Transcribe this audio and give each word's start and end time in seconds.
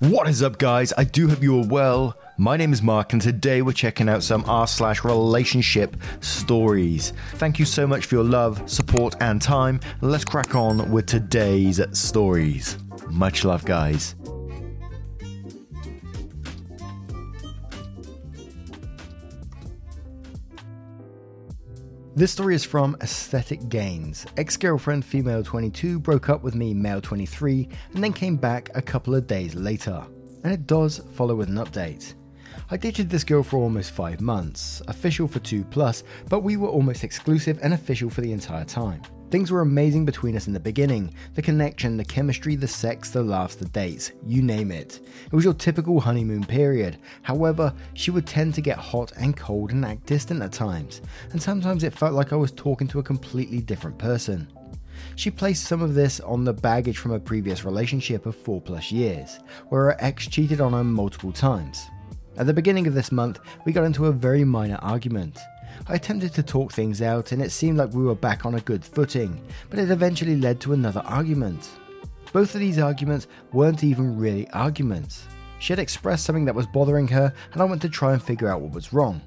What 0.00 0.28
is 0.28 0.42
up, 0.42 0.58
guys? 0.58 0.92
I 0.98 1.04
do 1.04 1.26
hope 1.26 1.42
you 1.42 1.58
are 1.58 1.66
well. 1.66 2.18
My 2.36 2.58
name 2.58 2.74
is 2.74 2.82
Mark, 2.82 3.14
and 3.14 3.22
today 3.22 3.62
we're 3.62 3.72
checking 3.72 4.10
out 4.10 4.22
some 4.22 4.44
r 4.46 4.66
slash 4.66 5.02
relationship 5.04 5.96
stories. 6.20 7.14
Thank 7.36 7.58
you 7.58 7.64
so 7.64 7.86
much 7.86 8.04
for 8.04 8.16
your 8.16 8.24
love, 8.24 8.70
support, 8.70 9.14
and 9.22 9.40
time. 9.40 9.80
Let's 10.02 10.26
crack 10.26 10.54
on 10.54 10.92
with 10.92 11.06
today's 11.06 11.80
stories. 11.98 12.76
Much 13.08 13.42
love, 13.42 13.64
guys. 13.64 14.16
This 22.16 22.32
story 22.32 22.54
is 22.54 22.64
from 22.64 22.96
Aesthetic 23.02 23.68
Gains. 23.68 24.24
Ex 24.38 24.56
girlfriend, 24.56 25.04
female 25.04 25.42
22, 25.42 25.98
broke 25.98 26.30
up 26.30 26.42
with 26.42 26.54
me, 26.54 26.72
male 26.72 27.02
23, 27.02 27.68
and 27.92 28.02
then 28.02 28.14
came 28.14 28.36
back 28.36 28.70
a 28.74 28.80
couple 28.80 29.14
of 29.14 29.26
days 29.26 29.54
later. 29.54 30.02
And 30.42 30.50
it 30.50 30.66
does 30.66 31.02
follow 31.12 31.34
with 31.34 31.50
an 31.50 31.56
update. 31.56 32.14
I 32.70 32.78
dated 32.78 33.10
this 33.10 33.22
girl 33.22 33.42
for 33.42 33.58
almost 33.58 33.90
five 33.90 34.22
months, 34.22 34.80
official 34.88 35.28
for 35.28 35.40
two 35.40 35.62
plus, 35.62 36.04
but 36.30 36.40
we 36.40 36.56
were 36.56 36.70
almost 36.70 37.04
exclusive 37.04 37.58
and 37.62 37.74
official 37.74 38.08
for 38.08 38.22
the 38.22 38.32
entire 38.32 38.64
time. 38.64 39.02
Things 39.28 39.50
were 39.50 39.60
amazing 39.60 40.04
between 40.04 40.36
us 40.36 40.46
in 40.46 40.52
the 40.52 40.60
beginning 40.60 41.12
the 41.34 41.42
connection, 41.42 41.96
the 41.96 42.04
chemistry, 42.04 42.54
the 42.54 42.68
sex, 42.68 43.10
the 43.10 43.22
laughs, 43.22 43.56
the 43.56 43.64
dates, 43.66 44.12
you 44.24 44.40
name 44.40 44.70
it. 44.70 45.00
It 45.26 45.32
was 45.32 45.44
your 45.44 45.54
typical 45.54 46.00
honeymoon 46.00 46.44
period. 46.44 46.98
However, 47.22 47.74
she 47.94 48.12
would 48.12 48.26
tend 48.26 48.54
to 48.54 48.60
get 48.60 48.78
hot 48.78 49.12
and 49.16 49.36
cold 49.36 49.72
and 49.72 49.84
act 49.84 50.06
distant 50.06 50.42
at 50.42 50.52
times, 50.52 51.00
and 51.32 51.42
sometimes 51.42 51.82
it 51.82 51.92
felt 51.92 52.14
like 52.14 52.32
I 52.32 52.36
was 52.36 52.52
talking 52.52 52.86
to 52.88 53.00
a 53.00 53.02
completely 53.04 53.60
different 53.60 53.98
person. 53.98 54.48
She 55.16 55.30
placed 55.30 55.64
some 55.64 55.82
of 55.82 55.94
this 55.94 56.20
on 56.20 56.44
the 56.44 56.52
baggage 56.52 56.98
from 56.98 57.12
a 57.12 57.20
previous 57.20 57.64
relationship 57.64 58.26
of 58.26 58.36
4 58.36 58.60
plus 58.60 58.92
years, 58.92 59.40
where 59.68 59.84
her 59.86 59.96
ex 59.98 60.28
cheated 60.28 60.60
on 60.60 60.72
her 60.72 60.84
multiple 60.84 61.32
times. 61.32 61.84
At 62.38 62.46
the 62.46 62.54
beginning 62.54 62.86
of 62.86 62.94
this 62.94 63.10
month, 63.10 63.40
we 63.64 63.72
got 63.72 63.84
into 63.84 64.06
a 64.06 64.12
very 64.12 64.44
minor 64.44 64.78
argument. 64.82 65.38
I 65.88 65.94
attempted 65.94 66.34
to 66.34 66.42
talk 66.42 66.72
things 66.72 67.02
out 67.02 67.32
and 67.32 67.42
it 67.42 67.52
seemed 67.52 67.78
like 67.78 67.92
we 67.92 68.04
were 68.04 68.14
back 68.14 68.44
on 68.44 68.54
a 68.54 68.60
good 68.60 68.84
footing, 68.84 69.40
but 69.70 69.78
it 69.78 69.90
eventually 69.90 70.36
led 70.36 70.60
to 70.60 70.72
another 70.72 71.02
argument. 71.04 71.68
Both 72.32 72.54
of 72.54 72.60
these 72.60 72.78
arguments 72.78 73.28
weren't 73.52 73.84
even 73.84 74.18
really 74.18 74.48
arguments. 74.50 75.26
She 75.58 75.72
had 75.72 75.78
expressed 75.78 76.24
something 76.24 76.44
that 76.44 76.54
was 76.54 76.66
bothering 76.66 77.08
her, 77.08 77.32
and 77.52 77.62
I 77.62 77.64
went 77.64 77.80
to 77.82 77.88
try 77.88 78.12
and 78.12 78.22
figure 78.22 78.48
out 78.48 78.60
what 78.60 78.72
was 78.72 78.92
wrong. 78.92 79.22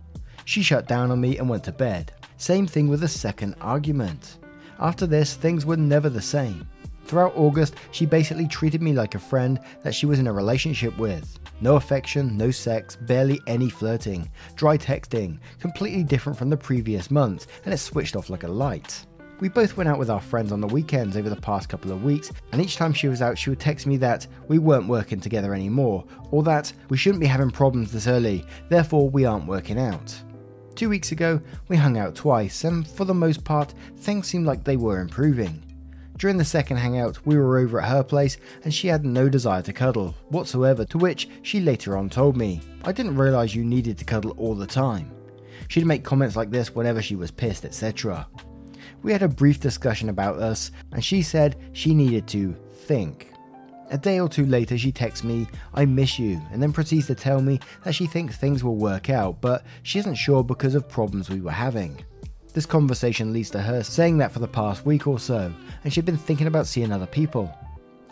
She 0.46 0.62
shut 0.62 0.88
down 0.88 1.12
on 1.12 1.22
me 1.22 1.38
and 1.38 1.50
went 1.50 1.64
to 1.66 1.72
bed. 1.72 2.14
Same 2.38 2.68
thing 2.68 2.88
with 2.88 3.02
the 3.02 3.08
second 3.08 3.56
argument. 3.62 4.38
After 4.80 5.06
this, 5.06 5.34
things 5.34 5.66
were 5.66 5.78
never 5.78 6.10
the 6.10 6.22
same. 6.22 6.68
Throughout 7.06 7.36
August, 7.36 7.76
she 7.92 8.06
basically 8.06 8.48
treated 8.48 8.82
me 8.82 8.94
like 8.94 9.16
a 9.16 9.20
friend 9.20 9.60
that 9.82 9.96
she 9.96 10.06
was 10.06 10.20
in 10.20 10.28
a 10.28 10.34
relationship 10.34 10.96
with. 10.98 11.39
No 11.62 11.76
affection, 11.76 12.38
no 12.38 12.52
sex, 12.52 12.96
barely 12.96 13.42
any 13.46 13.70
flirting, 13.70 14.32
dry 14.56 14.78
texting, 14.78 15.40
completely 15.60 16.04
different 16.04 16.38
from 16.38 16.50
the 16.50 16.56
previous 16.56 17.12
months, 17.12 17.48
and 17.66 17.74
it 17.74 17.78
switched 17.78 18.16
off 18.16 18.30
like 18.30 18.44
a 18.44 18.48
light. 18.48 19.06
We 19.42 19.50
both 19.50 19.78
went 19.78 19.90
out 19.90 20.00
with 20.00 20.10
our 20.10 20.20
friends 20.20 20.52
on 20.52 20.62
the 20.62 20.68
weekends 20.68 21.16
over 21.16 21.30
the 21.30 21.36
past 21.36 21.70
couple 21.70 21.92
of 21.92 22.04
weeks, 22.04 22.32
and 22.52 22.62
each 22.62 22.76
time 22.76 22.94
she 22.94 23.08
was 23.08 23.22
out, 23.22 23.38
she 23.38 23.50
would 23.50 23.60
text 23.60 23.88
me 23.88 23.98
that 23.98 24.28
we 24.48 24.58
weren't 24.58 24.88
working 24.88 25.20
together 25.20 25.54
anymore, 25.54 26.06
or 26.32 26.44
that 26.44 26.72
we 26.90 26.98
shouldn't 26.98 27.22
be 27.22 27.28
having 27.28 27.52
problems 27.52 27.92
this 27.92 28.08
early, 28.08 28.46
therefore 28.70 29.10
we 29.10 29.26
aren't 29.26 29.48
working 29.48 29.80
out. 29.80 30.14
Two 30.76 30.90
weeks 30.90 31.12
ago, 31.12 31.42
we 31.68 31.76
hung 31.76 31.98
out 31.98 32.16
twice, 32.16 32.64
and 32.64 32.88
for 32.88 33.04
the 33.04 33.14
most 33.14 33.44
part, 33.44 33.74
things 33.98 34.28
seemed 34.28 34.46
like 34.46 34.64
they 34.64 34.78
were 34.78 35.02
improving. 35.02 35.62
During 36.20 36.36
the 36.36 36.44
second 36.44 36.76
hangout, 36.76 37.26
we 37.26 37.38
were 37.38 37.60
over 37.60 37.80
at 37.80 37.88
her 37.88 38.04
place 38.04 38.38
and 38.66 38.74
she 38.74 38.90
had 38.90 39.06
no 39.06 39.30
desire 39.30 39.62
to 39.62 39.72
cuddle 39.72 40.16
whatsoever, 40.28 40.84
to 40.84 40.98
which 40.98 41.30
she 41.44 41.62
later 41.62 41.96
on 41.96 42.10
told 42.10 42.36
me, 42.36 42.60
I 42.84 42.92
didn't 42.92 43.16
realise 43.16 43.56
you 43.56 43.64
needed 43.64 43.98
to 43.98 44.06
cuddle 44.06 44.32
all 44.32 44.54
the 44.54 44.68
time. 44.68 45.10
She'd 45.70 45.86
make 45.86 46.04
comments 46.04 46.36
like 46.36 46.52
this 46.52 46.76
whenever 46.76 47.02
she 47.02 47.16
was 47.16 47.32
pissed, 47.32 47.64
etc. 47.64 48.28
We 49.02 49.14
had 49.14 49.24
a 49.24 49.30
brief 49.30 49.62
discussion 49.62 50.10
about 50.10 50.40
us, 50.40 50.72
and 50.92 51.04
she 51.04 51.22
said 51.22 51.56
she 51.72 51.96
needed 51.96 52.28
to 52.30 52.54
think. 52.74 53.32
A 53.90 53.98
day 53.98 54.20
or 54.20 54.28
two 54.28 54.46
later, 54.46 54.78
she 54.78 54.92
texts 54.92 55.24
me, 55.24 55.48
I 55.74 55.86
miss 55.86 56.20
you, 56.20 56.42
and 56.52 56.62
then 56.62 56.74
proceeds 56.74 57.08
to 57.08 57.16
tell 57.16 57.42
me 57.42 57.62
that 57.86 57.96
she 57.96 58.08
thinks 58.08 58.36
things 58.36 58.62
will 58.62 58.76
work 58.76 59.10
out, 59.10 59.40
but 59.40 59.66
she 59.84 60.00
isn't 60.00 60.16
sure 60.16 60.44
because 60.44 60.76
of 60.76 60.90
problems 60.90 61.30
we 61.30 61.40
were 61.40 61.50
having. 61.50 62.04
This 62.54 62.66
conversation 62.66 63.32
leads 63.32 63.50
to 63.52 63.62
her 63.62 63.84
saying 63.84 64.18
that 64.18 64.32
for 64.32 64.40
the 64.40 64.48
past 64.48 64.86
week 64.86 65.08
or 65.08 65.20
so, 65.20 65.54
and 65.84 65.94
she'd 65.94 66.06
been 66.06 66.18
thinking 66.18 66.48
about 66.48 66.68
seeing 66.68 66.92
other 66.92 67.06
people. 67.06 67.54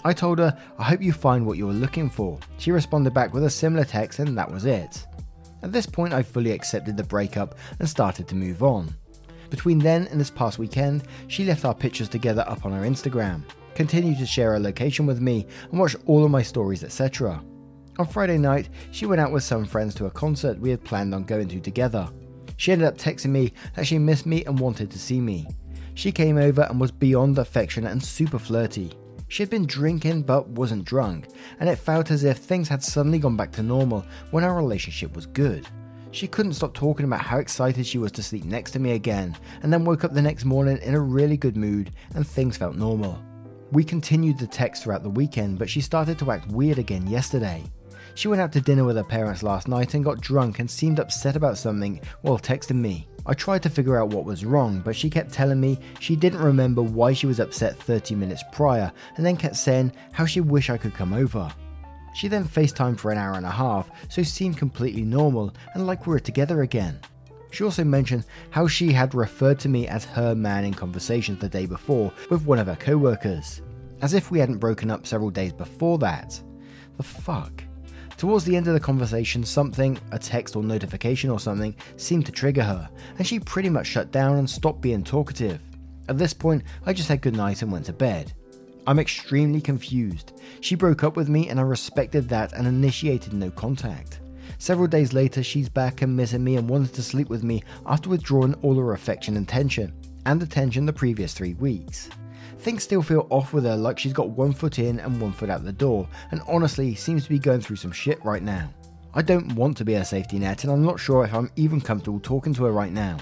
I 0.06 0.14
told 0.14 0.40
her, 0.40 0.58
I 0.78 0.84
hope 0.84 1.02
you 1.02 1.12
find 1.12 1.46
what 1.46 1.58
you 1.58 1.66
were 1.66 1.74
looking 1.74 2.09
for. 2.09 2.40
She 2.58 2.72
responded 2.72 3.14
back 3.14 3.34
with 3.34 3.44
a 3.44 3.50
similar 3.50 3.84
text, 3.84 4.20
and 4.20 4.38
that 4.38 4.52
was 4.52 4.66
it. 4.66 5.06
At 5.64 5.72
this 5.72 5.88
point, 5.88 6.14
I 6.14 6.22
fully 6.22 6.52
accepted 6.52 6.96
the 6.96 7.03
breakup 7.03 7.56
and 7.80 7.90
started 7.90 8.28
to 8.28 8.36
move 8.36 8.62
on. 8.62 8.94
Between 9.50 9.80
then 9.80 10.08
and 10.08 10.20
this 10.20 10.30
past 10.30 10.59
weekend, 10.59 11.03
she 11.28 11.46
left 11.46 11.66
our 11.66 11.74
pictures 11.74 12.09
together 12.09 12.46
up 12.47 12.66
on 12.66 12.74
her 12.74 12.84
Instagram, 12.84 13.44
continued 13.74 14.20
to 14.20 14.26
share 14.26 14.52
her 14.52 14.59
location 14.59 15.06
with 15.08 15.20
me, 15.20 15.47
and 15.72 15.80
watched 15.80 15.96
all 16.06 16.24
of 16.24 16.31
my 16.31 16.44
stories, 16.44 16.84
etc. 16.84 17.42
On 17.97 18.06
Friday 18.06 18.38
night, 18.38 18.70
she 18.92 19.08
went 19.08 19.20
out 19.20 19.31
with 19.31 19.44
some 19.44 19.66
friends 19.66 19.96
to 19.96 20.06
a 20.06 20.12
concert 20.12 20.59
we 20.59 20.70
had 20.70 20.84
planned 20.84 21.16
on 21.16 21.24
going 21.24 21.47
to 21.47 21.59
together. 21.59 22.08
She 22.57 22.72
ended 22.72 22.88
up 22.88 22.97
texting 22.97 23.29
me 23.29 23.53
that 23.75 23.88
she 23.88 23.97
missed 23.97 24.25
me 24.25 24.44
and 24.45 24.59
wanted 24.59 24.91
to 24.91 25.00
see 25.00 25.22
me. 25.22 25.47
She 25.94 26.12
came 26.12 26.38
over 26.38 26.63
and 26.63 26.79
was 26.79 26.91
beyond 26.91 27.38
affectionate 27.38 27.91
and 27.91 28.03
super 28.03 28.38
flirty. 28.38 28.91
She 29.29 29.44
had 29.44 29.50
been 29.50 29.66
drinking 29.66 30.23
but 30.23 30.47
wasn't 30.47 30.85
drunk, 30.85 31.28
and 31.59 31.69
it 31.69 31.78
felt 31.78 32.12
as 32.12 32.23
if 32.23 32.38
things 32.38 32.67
had 32.67 32.84
suddenly 32.84 33.19
gone 33.19 33.35
back 33.35 33.51
to 33.53 33.63
normal 33.63 34.06
when 34.31 34.44
our 34.44 34.56
relationship 34.56 35.16
was 35.16 35.25
good. 35.25 35.67
She 36.12 36.28
couldn't 36.28 36.53
stop 36.53 36.73
talking 36.73 37.06
about 37.06 37.22
how 37.22 37.38
excited 37.38 37.85
she 37.85 37.97
was 37.97 38.12
to 38.13 38.23
sleep 38.23 38.46
next 38.46 38.72
to 38.72 38.79
me 38.79 38.94
again, 38.94 39.35
and 39.62 39.72
then 39.72 39.85
woke 39.85 40.03
up 40.03 40.13
the 40.13 40.22
next 40.22 40.46
morning 40.46 40.78
in 40.78 40.96
a 40.96 41.00
really 41.00 41.35
good 41.35 41.57
mood 41.57 41.91
and 42.16 42.25
things 42.25 42.57
felt 42.57 42.75
normal. 42.75 43.22
We 43.72 43.84
continued 43.84 44.40
the 44.40 44.47
text 44.47 44.84
throughout 44.84 45.03
the 45.03 45.09
weekend, 45.09 45.59
but 45.59 45.69
she 45.69 45.81
started 45.81 46.17
to 46.19 46.31
act 46.31 46.47
weird 46.47 46.79
again 46.79 47.06
yesterday. 47.07 47.63
She 48.17 48.28
went 48.28 48.41
out 48.41 48.51
to 48.53 48.61
dinner 48.61 48.83
with 48.83 48.95
her 48.95 49.03
parents 49.03 49.44
last 49.44 49.67
night 49.67 49.94
and 49.94 50.03
got 50.03 50.22
drunk 50.22 50.57
and 50.57 50.67
seemed 50.67 51.00
upset 51.00 51.35
about 51.35 51.55
something 51.55 52.01
while 52.22 52.39
texting 52.39 52.78
me. 52.78 53.07
I 53.28 53.35
tried 53.35 53.61
to 53.61 53.69
figure 53.69 53.95
out 53.95 54.09
what 54.09 54.25
was 54.25 54.44
wrong, 54.44 54.81
but 54.83 54.95
she 54.95 55.07
kept 55.07 55.31
telling 55.31 55.59
me 55.59 55.78
she 56.00 56.16
didn't 56.16 56.41
remember 56.41 56.81
why 56.81 57.13
she 57.13 57.28
was 57.28 57.39
upset 57.39 57.78
30 57.78 58.16
minutes 58.16 58.44
prior 58.51 58.91
and 59.17 59.23
then 59.23 59.38
kept 59.38 59.55
saying 59.55 59.91
how 60.13 60.25
she 60.25 60.41
wished 60.41 60.72
I 60.72 60.79
could 60.79 60.95
come 60.95 61.13
over. 61.13 61.47
She 62.16 62.28
then 62.28 62.44
FaceTimed 62.44 62.97
for 62.97 63.11
an 63.11 63.19
hour 63.19 63.35
and 63.35 63.45
a 63.45 63.51
half, 63.51 63.91
so 64.09 64.23
seemed 64.23 64.57
completely 64.57 65.03
normal 65.03 65.53
and 65.75 65.85
like 65.85 66.07
we 66.07 66.13
were 66.13 66.19
together 66.19 66.63
again. 66.63 66.99
She 67.51 67.63
also 67.63 67.84
mentioned 67.84 68.25
how 68.49 68.67
she 68.67 68.91
had 68.91 69.13
referred 69.13 69.59
to 69.59 69.69
me 69.69 69.88
as 69.88 70.05
her 70.05 70.34
man 70.34 70.66
in 70.66 70.73
conversations 70.73 71.38
the 71.38 71.49
day 71.49 71.67
before 71.67 72.11
with 72.31 72.47
one 72.47 72.57
of 72.57 72.66
her 72.66 72.78
co 72.78 72.97
workers, 72.97 73.61
as 74.01 74.16
if 74.16 74.31
we 74.31 74.39
hadn't 74.39 74.57
broken 74.57 74.89
up 74.89 75.05
several 75.05 75.29
days 75.29 75.53
before 75.53 75.99
that. 75.99 76.41
The 76.97 77.03
fuck? 77.03 77.66
Towards 78.17 78.45
the 78.45 78.55
end 78.57 78.67
of 78.67 78.73
the 78.73 78.79
conversation, 78.79 79.44
something, 79.44 80.00
a 80.11 80.17
text 80.17 80.55
or 80.55 80.63
notification 80.63 81.29
or 81.29 81.39
something, 81.39 81.75
seemed 81.97 82.25
to 82.25 82.31
trigger 82.31 82.63
her, 82.63 82.89
and 83.19 83.28
she 83.28 83.39
pretty 83.39 83.69
much 83.69 83.85
shut 83.85 84.11
down 84.11 84.38
and 84.38 84.50
stopped 84.50 84.81
being 84.81 85.03
talkative. 85.03 85.61
At 86.09 86.17
this 86.17 86.33
point, 86.33 86.63
I 86.85 86.94
just 86.94 87.07
said 87.09 87.22
goodnight 87.22 87.61
and 87.61 87.72
went 87.72 87.85
to 87.85 87.94
bed. 87.94 88.33
I'm 88.88 88.97
extremely 88.97 89.61
confused. 89.61 90.41
She 90.61 90.73
broke 90.73 91.03
up 91.03 91.16
with 91.16 91.29
me 91.29 91.49
and 91.49 91.59
I 91.59 91.64
respected 91.64 92.28
that 92.29 92.53
and 92.53 92.66
initiated 92.66 93.34
no 93.34 93.52
contact. 93.52 94.22
Several 94.58 94.87
days 94.87 95.13
later, 95.13 95.43
she's 95.43 95.70
back 95.70 96.02
and 96.02 96.16
missing 96.16 96.43
me 96.43 96.55
and 96.55 96.67
wanted 96.67 96.93
to 96.96 97.03
sleep 97.03 97.29
with 97.29 97.43
me 97.43 97.61
after 97.85 98.09
withdrawing 98.09 98.55
all 98.63 98.75
her 98.75 98.93
affection 98.93 99.37
and 99.37 99.47
tension, 99.47 99.93
and 100.25 100.41
attention 100.41 100.85
the 100.85 100.93
previous 100.93 101.34
three 101.34 101.53
weeks. 101.55 102.09
Things 102.59 102.84
still 102.84 103.02
feel 103.02 103.28
off 103.30 103.54
with 103.54 103.64
her 103.66 103.76
like 103.76 104.00
she's 104.00 104.14
got 104.14 104.30
one 104.30 104.52
foot 104.52 104.80
in 104.80 105.00
and 105.00 105.22
one 105.22 105.32
foot 105.32 105.50
out 105.50 105.64
the 105.64 105.72
door, 105.72 106.08
and 106.32 106.42
honestly 106.48 106.96
seems 106.96 107.24
to 107.24 107.30
be 107.30 107.40
going 107.40 107.62
through 107.62 107.76
some 107.76 107.92
shit 107.92 108.24
right 108.26 108.44
now. 108.44 108.70
I 109.14 109.22
don't 109.22 109.54
want 109.56 109.78
to 109.78 109.86
be 109.86 109.96
a 109.96 110.06
safety 110.06 110.40
net, 110.40 110.64
and 110.64 110.72
I'm 110.72 110.84
not 110.84 111.00
sure 111.00 111.24
if 111.24 111.34
I'm 111.34 111.52
even 111.56 111.82
comfortable 111.82 112.20
talking 112.20 112.54
to 112.56 112.66
her 112.66 112.72
right 112.72 112.92
now. 112.92 113.18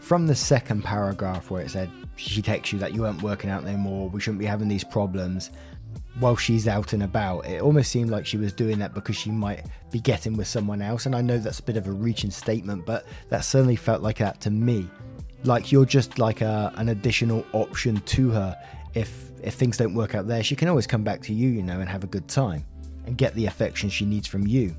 From 0.00 0.26
the 0.26 0.34
second 0.34 0.84
paragraph 0.84 1.50
where 1.50 1.62
it 1.62 1.70
said, 1.70 1.90
she 2.16 2.42
texts 2.42 2.72
you 2.72 2.78
that 2.80 2.94
you 2.94 3.02
weren't 3.02 3.22
working 3.22 3.50
out 3.50 3.64
no 3.64 3.76
more, 3.76 4.08
we 4.08 4.20
shouldn't 4.20 4.40
be 4.40 4.46
having 4.46 4.68
these 4.68 4.84
problems, 4.84 5.50
while 6.18 6.36
she's 6.36 6.66
out 6.66 6.92
and 6.92 7.02
about. 7.02 7.46
It 7.46 7.62
almost 7.62 7.90
seemed 7.90 8.10
like 8.10 8.26
she 8.26 8.36
was 8.36 8.52
doing 8.52 8.78
that 8.80 8.94
because 8.94 9.16
she 9.16 9.30
might 9.30 9.66
be 9.90 10.00
getting 10.00 10.36
with 10.36 10.48
someone 10.48 10.82
else. 10.82 11.06
And 11.06 11.14
I 11.14 11.20
know 11.20 11.38
that's 11.38 11.60
a 11.60 11.62
bit 11.62 11.76
of 11.76 11.86
a 11.86 11.92
reaching 11.92 12.30
statement, 12.30 12.84
but 12.84 13.06
that 13.28 13.44
certainly 13.44 13.76
felt 13.76 14.02
like 14.02 14.18
that 14.18 14.40
to 14.42 14.50
me. 14.50 14.88
Like 15.44 15.70
you're 15.70 15.84
just 15.84 16.18
like 16.18 16.40
a, 16.40 16.72
an 16.76 16.88
additional 16.88 17.44
option 17.52 18.00
to 18.00 18.30
her 18.30 18.56
if 18.94 19.28
if 19.42 19.54
things 19.54 19.76
don't 19.76 19.94
work 19.94 20.14
out 20.14 20.26
there, 20.26 20.42
she 20.42 20.56
can 20.56 20.68
always 20.68 20.86
come 20.86 21.04
back 21.04 21.22
to 21.22 21.32
you, 21.32 21.48
you 21.48 21.62
know, 21.62 21.80
and 21.80 21.88
have 21.88 22.04
a 22.04 22.08
good 22.08 22.28
time 22.28 22.64
and 23.06 23.16
get 23.16 23.34
the 23.34 23.46
affection 23.46 23.88
she 23.88 24.04
needs 24.04 24.26
from 24.26 24.46
you. 24.46 24.74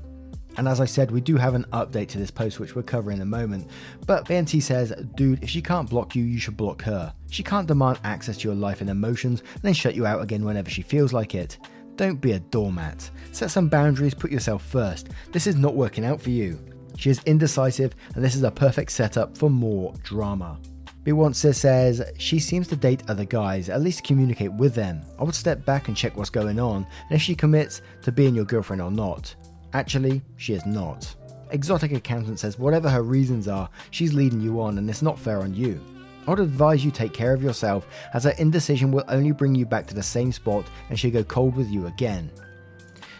And 0.56 0.68
as 0.68 0.80
I 0.80 0.84
said, 0.84 1.10
we 1.10 1.20
do 1.20 1.36
have 1.36 1.54
an 1.54 1.64
update 1.72 2.08
to 2.08 2.18
this 2.18 2.30
post, 2.30 2.58
which 2.58 2.74
we'll 2.74 2.84
cover 2.84 3.10
in 3.10 3.20
a 3.20 3.24
moment. 3.24 3.70
But 4.06 4.26
BNT 4.26 4.62
says, 4.62 4.92
dude, 5.14 5.42
if 5.42 5.48
she 5.48 5.62
can't 5.62 5.88
block 5.88 6.14
you, 6.14 6.24
you 6.24 6.38
should 6.38 6.56
block 6.56 6.82
her. 6.82 7.14
She 7.30 7.42
can't 7.42 7.68
demand 7.68 8.00
access 8.04 8.36
to 8.38 8.48
your 8.48 8.56
life 8.56 8.80
and 8.80 8.90
emotions 8.90 9.40
and 9.40 9.62
then 9.62 9.74
shut 9.74 9.94
you 9.94 10.06
out 10.06 10.22
again 10.22 10.44
whenever 10.44 10.68
she 10.68 10.82
feels 10.82 11.12
like 11.12 11.34
it. 11.34 11.58
Don't 11.96 12.20
be 12.20 12.32
a 12.32 12.40
doormat. 12.40 13.10
Set 13.32 13.50
some 13.50 13.68
boundaries, 13.68 14.14
put 14.14 14.32
yourself 14.32 14.64
first. 14.64 15.10
This 15.32 15.46
is 15.46 15.56
not 15.56 15.74
working 15.74 16.04
out 16.04 16.20
for 16.20 16.30
you. 16.30 16.58
She 16.96 17.10
is 17.10 17.20
indecisive, 17.24 17.94
and 18.14 18.24
this 18.24 18.34
is 18.34 18.42
a 18.42 18.50
perfect 18.50 18.90
setup 18.92 19.38
for 19.38 19.48
more 19.48 19.94
drama. 20.02 20.58
Beyoncé 21.04 21.54
says 21.54 22.02
she 22.18 22.38
seems 22.38 22.68
to 22.68 22.76
date 22.76 23.02
other 23.08 23.24
guys, 23.24 23.68
at 23.68 23.80
least 23.80 24.04
communicate 24.04 24.52
with 24.52 24.74
them. 24.74 25.00
I 25.18 25.24
would 25.24 25.34
step 25.34 25.64
back 25.64 25.88
and 25.88 25.96
check 25.96 26.16
what's 26.16 26.30
going 26.30 26.60
on, 26.60 26.86
and 27.08 27.16
if 27.16 27.22
she 27.22 27.34
commits 27.34 27.80
to 28.02 28.12
being 28.12 28.34
your 28.34 28.44
girlfriend 28.44 28.82
or 28.82 28.90
not. 28.90 29.34
Actually, 29.72 30.20
she 30.36 30.52
is 30.52 30.66
not. 30.66 31.14
Exotic 31.52 31.92
Accountant 31.92 32.38
says 32.38 32.58
whatever 32.58 32.90
her 32.90 33.02
reasons 33.02 33.48
are, 33.48 33.68
she's 33.90 34.12
leading 34.12 34.40
you 34.40 34.60
on, 34.60 34.78
and 34.78 34.90
it's 34.90 35.02
not 35.02 35.18
fair 35.18 35.38
on 35.38 35.54
you. 35.54 35.80
I 36.26 36.30
would 36.30 36.40
advise 36.40 36.84
you 36.84 36.90
take 36.90 37.14
care 37.14 37.32
of 37.32 37.42
yourself, 37.42 37.86
as 38.12 38.24
her 38.24 38.34
indecision 38.38 38.92
will 38.92 39.04
only 39.08 39.32
bring 39.32 39.54
you 39.54 39.64
back 39.64 39.86
to 39.88 39.94
the 39.94 40.02
same 40.02 40.32
spot 40.32 40.66
and 40.88 40.98
she'll 40.98 41.10
go 41.10 41.24
cold 41.24 41.56
with 41.56 41.68
you 41.70 41.86
again. 41.86 42.30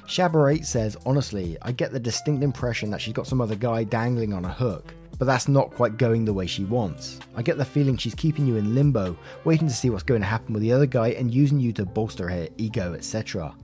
Shabarate 0.06 0.66
says, 0.66 0.96
honestly, 1.06 1.56
I 1.62 1.72
get 1.72 1.92
the 1.92 2.00
distinct 2.00 2.44
impression 2.44 2.90
that 2.90 3.00
she's 3.00 3.14
got 3.14 3.26
some 3.26 3.40
other 3.40 3.54
guy 3.54 3.84
dangling 3.84 4.32
on 4.32 4.44
a 4.44 4.52
hook, 4.52 4.94
but 5.20 5.26
that's 5.26 5.48
not 5.48 5.70
quite 5.70 5.98
going 5.98 6.24
the 6.24 6.32
way 6.32 6.46
she 6.46 6.64
wants. 6.64 7.20
I 7.36 7.42
get 7.42 7.58
the 7.58 7.64
feeling 7.64 7.98
she's 7.98 8.14
keeping 8.14 8.46
you 8.46 8.56
in 8.56 8.74
limbo, 8.74 9.14
waiting 9.44 9.68
to 9.68 9.74
see 9.74 9.90
what's 9.90 10.02
going 10.02 10.22
to 10.22 10.26
happen 10.26 10.54
with 10.54 10.62
the 10.62 10.72
other 10.72 10.86
guy 10.86 11.08
and 11.08 11.32
using 11.32 11.60
you 11.60 11.74
to 11.74 11.84
bolster 11.84 12.26
her 12.30 12.48
ego, 12.56 12.94
etc. 12.94 13.54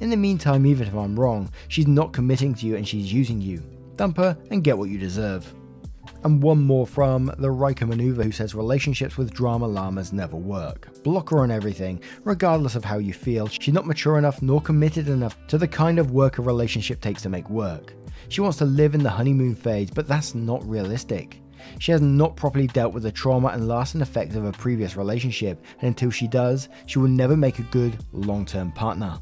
In 0.00 0.10
the 0.10 0.16
meantime, 0.16 0.66
even 0.66 0.88
if 0.88 0.94
I'm 0.94 1.18
wrong, 1.18 1.52
she's 1.68 1.86
not 1.86 2.12
committing 2.12 2.52
to 2.56 2.66
you 2.66 2.74
and 2.74 2.86
she's 2.86 3.12
using 3.12 3.40
you. 3.40 3.62
Dump 3.94 4.16
her 4.16 4.36
and 4.50 4.64
get 4.64 4.76
what 4.76 4.90
you 4.90 4.98
deserve. 4.98 5.54
And 6.24 6.42
one 6.42 6.62
more 6.62 6.86
from 6.86 7.30
the 7.38 7.50
Riker 7.50 7.86
Maneuver 7.86 8.22
who 8.22 8.32
says 8.32 8.54
relationships 8.54 9.18
with 9.18 9.34
drama 9.34 9.68
llamas 9.68 10.12
never 10.12 10.36
work. 10.36 10.88
Block 11.02 11.28
her 11.30 11.40
on 11.40 11.50
everything, 11.50 12.00
regardless 12.24 12.74
of 12.74 12.84
how 12.84 12.96
you 12.96 13.12
feel. 13.12 13.46
She's 13.46 13.74
not 13.74 13.86
mature 13.86 14.16
enough 14.16 14.40
nor 14.40 14.62
committed 14.62 15.08
enough 15.08 15.36
to 15.48 15.58
the 15.58 15.68
kind 15.68 15.98
of 15.98 16.12
work 16.12 16.38
a 16.38 16.42
relationship 16.42 17.02
takes 17.02 17.20
to 17.22 17.28
make 17.28 17.50
work. 17.50 17.92
She 18.30 18.40
wants 18.40 18.56
to 18.58 18.64
live 18.64 18.94
in 18.94 19.02
the 19.02 19.10
honeymoon 19.10 19.54
phase, 19.54 19.90
but 19.90 20.08
that's 20.08 20.34
not 20.34 20.66
realistic. 20.66 21.42
She 21.78 21.92
has 21.92 22.00
not 22.00 22.36
properly 22.36 22.68
dealt 22.68 22.94
with 22.94 23.02
the 23.02 23.12
trauma 23.12 23.48
and 23.48 23.68
lasting 23.68 24.00
effects 24.00 24.34
of 24.34 24.46
a 24.46 24.52
previous 24.52 24.96
relationship, 24.96 25.62
and 25.80 25.88
until 25.88 26.10
she 26.10 26.26
does, 26.26 26.70
she 26.86 26.98
will 26.98 27.08
never 27.08 27.36
make 27.36 27.58
a 27.58 27.64
good 27.64 27.98
long 28.12 28.46
term 28.46 28.72
partner. 28.72 29.18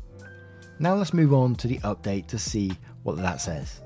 Now 0.79 0.95
let's 0.95 1.13
move 1.13 1.35
on 1.35 1.55
to 1.57 1.69
the 1.69 1.79
update 1.79 2.27
to 2.29 2.39
see 2.39 2.73
what 3.03 3.17
that 3.17 3.41
says. 3.41 3.81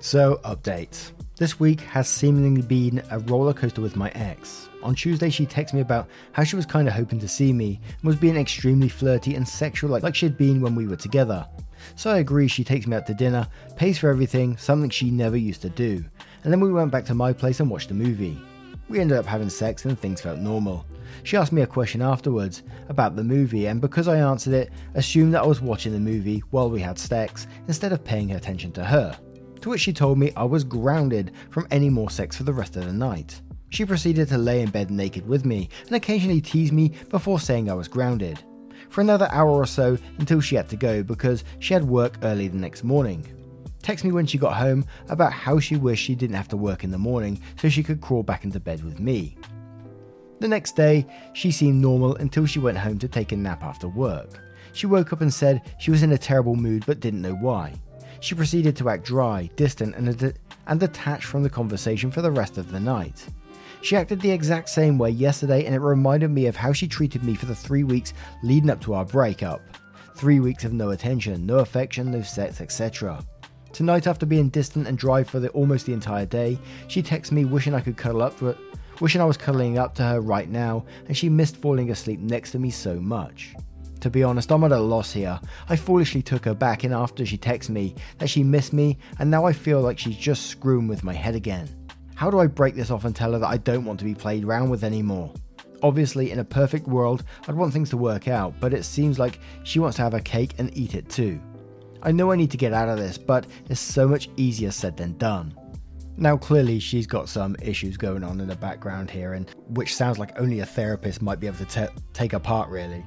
So, 0.00 0.40
update. 0.44 1.12
This 1.38 1.60
week 1.60 1.82
has 1.82 2.08
seemingly 2.08 2.62
been 2.62 3.02
a 3.10 3.18
roller 3.18 3.52
coaster 3.52 3.82
with 3.82 3.94
my 3.94 4.08
ex. 4.14 4.70
On 4.82 4.94
Tuesday, 4.94 5.28
she 5.28 5.44
texted 5.44 5.74
me 5.74 5.82
about 5.82 6.08
how 6.32 6.44
she 6.44 6.56
was 6.56 6.64
kind 6.64 6.88
of 6.88 6.94
hoping 6.94 7.20
to 7.20 7.28
see 7.28 7.52
me 7.52 7.78
and 7.84 8.04
was 8.04 8.16
being 8.16 8.38
extremely 8.38 8.88
flirty 8.88 9.34
and 9.34 9.46
sexual 9.46 9.90
like, 9.90 10.02
like 10.02 10.14
she'd 10.14 10.38
been 10.38 10.62
when 10.62 10.74
we 10.74 10.86
were 10.86 10.96
together. 10.96 11.46
So 11.94 12.10
I 12.10 12.20
agree, 12.20 12.48
she 12.48 12.64
takes 12.64 12.86
me 12.86 12.96
out 12.96 13.06
to 13.08 13.12
dinner, 13.12 13.46
pays 13.76 13.98
for 13.98 14.08
everything, 14.08 14.56
something 14.56 14.88
she 14.88 15.10
never 15.10 15.36
used 15.36 15.60
to 15.60 15.68
do, 15.68 16.02
and 16.42 16.50
then 16.50 16.58
we 16.58 16.72
went 16.72 16.90
back 16.90 17.04
to 17.04 17.14
my 17.14 17.34
place 17.34 17.60
and 17.60 17.68
watched 17.68 17.90
a 17.90 17.94
movie. 17.94 18.40
We 18.88 19.00
ended 19.00 19.18
up 19.18 19.26
having 19.26 19.50
sex 19.50 19.84
and 19.84 19.98
things 19.98 20.22
felt 20.22 20.38
normal. 20.38 20.86
She 21.22 21.36
asked 21.36 21.52
me 21.52 21.60
a 21.60 21.66
question 21.66 22.00
afterwards 22.00 22.62
about 22.88 23.14
the 23.14 23.24
movie, 23.24 23.66
and 23.66 23.78
because 23.78 24.08
I 24.08 24.20
answered 24.20 24.54
it, 24.54 24.72
assumed 24.94 25.34
that 25.34 25.42
I 25.42 25.46
was 25.46 25.60
watching 25.60 25.92
the 25.92 26.00
movie 26.00 26.42
while 26.48 26.70
we 26.70 26.80
had 26.80 26.98
sex 26.98 27.46
instead 27.68 27.92
of 27.92 28.04
paying 28.04 28.32
attention 28.32 28.72
to 28.72 28.84
her 28.86 29.18
to 29.66 29.70
which 29.70 29.80
she 29.80 29.92
told 29.92 30.16
me 30.16 30.30
I 30.36 30.44
was 30.44 30.62
grounded 30.62 31.32
from 31.50 31.66
any 31.72 31.90
more 31.90 32.08
sex 32.08 32.36
for 32.36 32.44
the 32.44 32.52
rest 32.52 32.76
of 32.76 32.84
the 32.84 32.92
night. 32.92 33.42
She 33.70 33.84
proceeded 33.84 34.28
to 34.28 34.38
lay 34.38 34.62
in 34.62 34.70
bed 34.70 34.92
naked 34.92 35.26
with 35.26 35.44
me 35.44 35.70
and 35.86 35.96
occasionally 35.96 36.40
tease 36.40 36.70
me 36.70 36.92
before 37.08 37.40
saying 37.40 37.68
I 37.68 37.74
was 37.74 37.88
grounded. 37.88 38.38
For 38.90 39.00
another 39.00 39.28
hour 39.32 39.50
or 39.50 39.66
so 39.66 39.98
until 40.18 40.40
she 40.40 40.54
had 40.54 40.68
to 40.68 40.76
go 40.76 41.02
because 41.02 41.42
she 41.58 41.74
had 41.74 41.82
work 41.82 42.16
early 42.22 42.46
the 42.46 42.56
next 42.56 42.84
morning. 42.84 43.26
Text 43.82 44.04
me 44.04 44.12
when 44.12 44.24
she 44.24 44.38
got 44.38 44.54
home 44.54 44.84
about 45.08 45.32
how 45.32 45.58
she 45.58 45.74
wished 45.74 46.04
she 46.04 46.14
didn't 46.14 46.36
have 46.36 46.46
to 46.50 46.56
work 46.56 46.84
in 46.84 46.92
the 46.92 46.96
morning 46.96 47.42
so 47.60 47.68
she 47.68 47.82
could 47.82 48.00
crawl 48.00 48.22
back 48.22 48.44
into 48.44 48.60
bed 48.60 48.84
with 48.84 49.00
me. 49.00 49.36
The 50.38 50.46
next 50.46 50.76
day, 50.76 51.04
she 51.32 51.50
seemed 51.50 51.82
normal 51.82 52.14
until 52.14 52.46
she 52.46 52.60
went 52.60 52.78
home 52.78 53.00
to 53.00 53.08
take 53.08 53.32
a 53.32 53.36
nap 53.36 53.64
after 53.64 53.88
work. 53.88 54.40
She 54.74 54.86
woke 54.86 55.12
up 55.12 55.22
and 55.22 55.34
said 55.34 55.62
she 55.80 55.90
was 55.90 56.04
in 56.04 56.12
a 56.12 56.18
terrible 56.18 56.54
mood 56.54 56.84
but 56.86 57.00
didn't 57.00 57.22
know 57.22 57.34
why. 57.34 57.74
She 58.26 58.34
proceeded 58.34 58.74
to 58.78 58.88
act 58.88 59.04
dry, 59.04 59.48
distant, 59.54 59.94
and, 59.94 60.34
and 60.66 60.80
detached 60.80 61.26
from 61.26 61.44
the 61.44 61.48
conversation 61.48 62.10
for 62.10 62.22
the 62.22 62.30
rest 62.32 62.58
of 62.58 62.72
the 62.72 62.80
night. 62.80 63.24
She 63.82 63.94
acted 63.94 64.20
the 64.20 64.32
exact 64.32 64.68
same 64.68 64.98
way 64.98 65.10
yesterday, 65.10 65.64
and 65.64 65.72
it 65.72 65.78
reminded 65.78 66.32
me 66.32 66.46
of 66.46 66.56
how 66.56 66.72
she 66.72 66.88
treated 66.88 67.22
me 67.22 67.36
for 67.36 67.46
the 67.46 67.54
three 67.54 67.84
weeks 67.84 68.14
leading 68.42 68.68
up 68.68 68.80
to 68.80 68.94
our 68.94 69.04
breakup. 69.04 69.62
Three 70.16 70.40
weeks 70.40 70.64
of 70.64 70.72
no 70.72 70.90
attention, 70.90 71.46
no 71.46 71.58
affection, 71.60 72.10
no 72.10 72.22
sex, 72.22 72.60
etc. 72.60 73.24
Tonight, 73.72 74.08
after 74.08 74.26
being 74.26 74.48
distant 74.48 74.88
and 74.88 74.98
dry 74.98 75.22
for 75.22 75.38
the, 75.38 75.50
almost 75.50 75.86
the 75.86 75.92
entire 75.92 76.26
day, 76.26 76.58
she 76.88 77.04
texted 77.04 77.30
me 77.30 77.44
wishing 77.44 77.74
I 77.74 77.80
could 77.80 77.96
cuddle 77.96 78.22
up 78.22 78.36
wishing 79.00 79.20
I 79.20 79.24
was 79.24 79.36
cuddling 79.36 79.78
up 79.78 79.94
to 79.94 80.02
her 80.02 80.20
right 80.20 80.48
now, 80.50 80.84
and 81.06 81.16
she 81.16 81.28
missed 81.28 81.58
falling 81.58 81.92
asleep 81.92 82.18
next 82.18 82.50
to 82.50 82.58
me 82.58 82.70
so 82.70 82.96
much. 82.96 83.54
To 84.00 84.10
be 84.10 84.22
honest, 84.22 84.52
I'm 84.52 84.64
at 84.64 84.72
a 84.72 84.78
loss 84.78 85.12
here. 85.12 85.40
I 85.68 85.76
foolishly 85.76 86.22
took 86.22 86.44
her 86.44 86.54
back 86.54 86.84
in 86.84 86.92
after 86.92 87.24
she 87.24 87.38
texted 87.38 87.70
me 87.70 87.94
that 88.18 88.28
she 88.28 88.42
missed 88.42 88.72
me, 88.72 88.98
and 89.18 89.30
now 89.30 89.46
I 89.46 89.52
feel 89.52 89.80
like 89.80 89.98
she's 89.98 90.16
just 90.16 90.46
screwing 90.46 90.86
with 90.86 91.04
my 91.04 91.14
head 91.14 91.34
again. 91.34 91.68
How 92.14 92.30
do 92.30 92.38
I 92.38 92.46
break 92.46 92.74
this 92.74 92.90
off 92.90 93.04
and 93.04 93.14
tell 93.14 93.32
her 93.32 93.38
that 93.38 93.48
I 93.48 93.56
don't 93.58 93.84
want 93.84 93.98
to 93.98 94.04
be 94.04 94.14
played 94.14 94.44
around 94.44 94.70
with 94.70 94.84
anymore? 94.84 95.32
Obviously, 95.82 96.30
in 96.30 96.38
a 96.38 96.44
perfect 96.44 96.86
world, 96.86 97.24
I'd 97.46 97.54
want 97.54 97.72
things 97.72 97.90
to 97.90 97.96
work 97.96 98.28
out, 98.28 98.54
but 98.60 98.72
it 98.72 98.84
seems 98.84 99.18
like 99.18 99.40
she 99.64 99.78
wants 99.78 99.96
to 99.96 100.02
have 100.02 100.14
a 100.14 100.20
cake 100.20 100.54
and 100.58 100.76
eat 100.76 100.94
it 100.94 101.08
too. 101.08 101.40
I 102.02 102.12
know 102.12 102.30
I 102.32 102.36
need 102.36 102.50
to 102.52 102.56
get 102.56 102.72
out 102.72 102.88
of 102.88 102.98
this, 102.98 103.18
but 103.18 103.46
it's 103.68 103.80
so 103.80 104.06
much 104.08 104.28
easier 104.36 104.70
said 104.70 104.96
than 104.96 105.18
done. 105.18 105.54
Now, 106.16 106.38
clearly, 106.38 106.78
she's 106.78 107.06
got 107.06 107.28
some 107.28 107.56
issues 107.60 107.98
going 107.98 108.24
on 108.24 108.40
in 108.40 108.48
the 108.48 108.56
background 108.56 109.10
here, 109.10 109.34
and 109.34 109.50
which 109.68 109.94
sounds 109.94 110.18
like 110.18 110.40
only 110.40 110.60
a 110.60 110.66
therapist 110.66 111.20
might 111.20 111.40
be 111.40 111.46
able 111.46 111.64
to 111.66 111.92
take 112.14 112.32
apart, 112.32 112.70
really. 112.70 113.04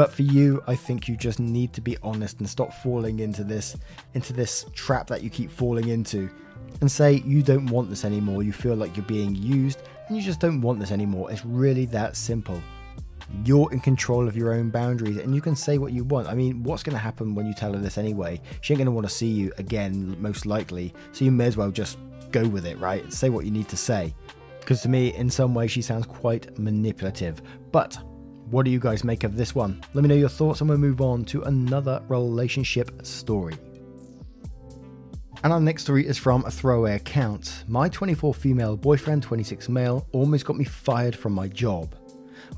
But 0.00 0.12
for 0.12 0.22
you, 0.22 0.62
I 0.66 0.76
think 0.76 1.08
you 1.08 1.16
just 1.18 1.38
need 1.38 1.74
to 1.74 1.82
be 1.82 1.98
honest 2.02 2.38
and 2.38 2.48
stop 2.48 2.72
falling 2.72 3.18
into 3.18 3.44
this 3.44 3.76
into 4.14 4.32
this 4.32 4.64
trap 4.72 5.06
that 5.08 5.22
you 5.22 5.28
keep 5.28 5.50
falling 5.50 5.90
into 5.90 6.30
and 6.80 6.90
say 6.90 7.22
you 7.26 7.42
don't 7.42 7.66
want 7.66 7.90
this 7.90 8.06
anymore. 8.06 8.42
You 8.42 8.54
feel 8.54 8.74
like 8.76 8.96
you're 8.96 9.04
being 9.04 9.34
used 9.34 9.82
and 10.08 10.16
you 10.16 10.22
just 10.22 10.40
don't 10.40 10.62
want 10.62 10.80
this 10.80 10.90
anymore. 10.90 11.30
It's 11.30 11.44
really 11.44 11.84
that 11.84 12.16
simple. 12.16 12.62
You're 13.44 13.70
in 13.72 13.80
control 13.80 14.26
of 14.26 14.38
your 14.38 14.54
own 14.54 14.70
boundaries 14.70 15.18
and 15.18 15.34
you 15.34 15.42
can 15.42 15.54
say 15.54 15.76
what 15.76 15.92
you 15.92 16.04
want. 16.04 16.28
I 16.28 16.34
mean, 16.34 16.62
what's 16.62 16.82
going 16.82 16.96
to 16.96 16.98
happen 16.98 17.34
when 17.34 17.44
you 17.44 17.52
tell 17.52 17.74
her 17.74 17.78
this 17.78 17.98
anyway? 17.98 18.40
She 18.62 18.72
ain't 18.72 18.78
going 18.78 18.86
to 18.86 18.92
want 18.92 19.06
to 19.06 19.14
see 19.14 19.28
you 19.28 19.52
again, 19.58 20.16
most 20.18 20.46
likely. 20.46 20.94
So 21.12 21.26
you 21.26 21.30
may 21.30 21.44
as 21.44 21.58
well 21.58 21.70
just 21.70 21.98
go 22.30 22.48
with 22.48 22.64
it, 22.64 22.78
right? 22.78 23.12
Say 23.12 23.28
what 23.28 23.44
you 23.44 23.50
need 23.50 23.68
to 23.68 23.76
say. 23.76 24.14
Because 24.60 24.80
to 24.80 24.88
me, 24.88 25.12
in 25.14 25.28
some 25.28 25.52
way, 25.52 25.66
she 25.66 25.82
sounds 25.82 26.06
quite 26.06 26.58
manipulative. 26.58 27.42
But 27.70 27.98
what 28.50 28.64
do 28.64 28.70
you 28.70 28.80
guys 28.80 29.04
make 29.04 29.22
of 29.22 29.36
this 29.36 29.54
one? 29.54 29.80
Let 29.94 30.02
me 30.02 30.08
know 30.08 30.14
your 30.14 30.28
thoughts 30.28 30.60
and 30.60 30.68
we'll 30.68 30.78
move 30.78 31.00
on 31.00 31.24
to 31.26 31.42
another 31.42 32.02
relationship 32.08 33.06
story. 33.06 33.56
And 35.42 35.52
our 35.52 35.60
next 35.60 35.84
story 35.84 36.06
is 36.06 36.18
from 36.18 36.44
a 36.44 36.50
throwaway 36.50 36.96
account. 36.96 37.64
My 37.68 37.88
24 37.88 38.34
female 38.34 38.76
boyfriend, 38.76 39.22
26 39.22 39.68
male, 39.68 40.06
almost 40.12 40.44
got 40.44 40.56
me 40.56 40.64
fired 40.64 41.14
from 41.16 41.32
my 41.32 41.48
job. 41.48 41.94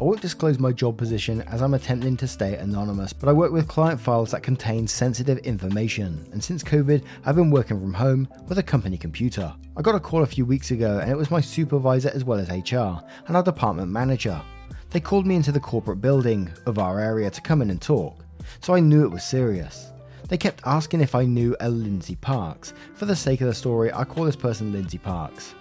I 0.00 0.04
won't 0.04 0.22
disclose 0.22 0.58
my 0.58 0.72
job 0.72 0.96
position 0.96 1.42
as 1.42 1.60
I'm 1.60 1.74
attempting 1.74 2.16
to 2.16 2.26
stay 2.26 2.56
anonymous, 2.56 3.12
but 3.12 3.28
I 3.28 3.32
work 3.32 3.52
with 3.52 3.68
client 3.68 4.00
files 4.00 4.30
that 4.30 4.42
contain 4.42 4.88
sensitive 4.88 5.38
information. 5.38 6.26
And 6.32 6.42
since 6.42 6.64
COVID, 6.64 7.04
I've 7.26 7.36
been 7.36 7.50
working 7.50 7.78
from 7.78 7.92
home 7.92 8.26
with 8.48 8.58
a 8.58 8.62
company 8.62 8.96
computer. 8.96 9.54
I 9.76 9.82
got 9.82 9.94
a 9.94 10.00
call 10.00 10.22
a 10.22 10.26
few 10.26 10.46
weeks 10.46 10.70
ago, 10.70 10.98
and 10.98 11.10
it 11.10 11.16
was 11.16 11.30
my 11.30 11.40
supervisor 11.40 12.10
as 12.14 12.24
well 12.24 12.38
as 12.38 12.48
HR 12.48 13.04
and 13.26 13.36
our 13.36 13.42
department 13.42 13.90
manager. 13.90 14.40
They 14.92 15.00
called 15.00 15.26
me 15.26 15.36
into 15.36 15.52
the 15.52 15.58
corporate 15.58 16.02
building 16.02 16.50
of 16.66 16.78
our 16.78 17.00
area 17.00 17.30
to 17.30 17.40
come 17.40 17.62
in 17.62 17.70
and 17.70 17.80
talk, 17.80 18.22
so 18.60 18.74
I 18.74 18.80
knew 18.80 19.04
it 19.04 19.10
was 19.10 19.24
serious. 19.24 19.90
They 20.28 20.36
kept 20.36 20.66
asking 20.66 21.00
if 21.00 21.14
I 21.14 21.24
knew 21.24 21.56
a 21.60 21.70
Lindsay 21.70 22.16
Parks. 22.16 22.74
For 22.94 23.06
the 23.06 23.16
sake 23.16 23.40
of 23.40 23.46
the 23.46 23.54
story, 23.54 23.90
I 23.90 24.04
call 24.04 24.24
this 24.24 24.36
person 24.36 24.70
Lindsay 24.70 24.98
Parks. 24.98 25.54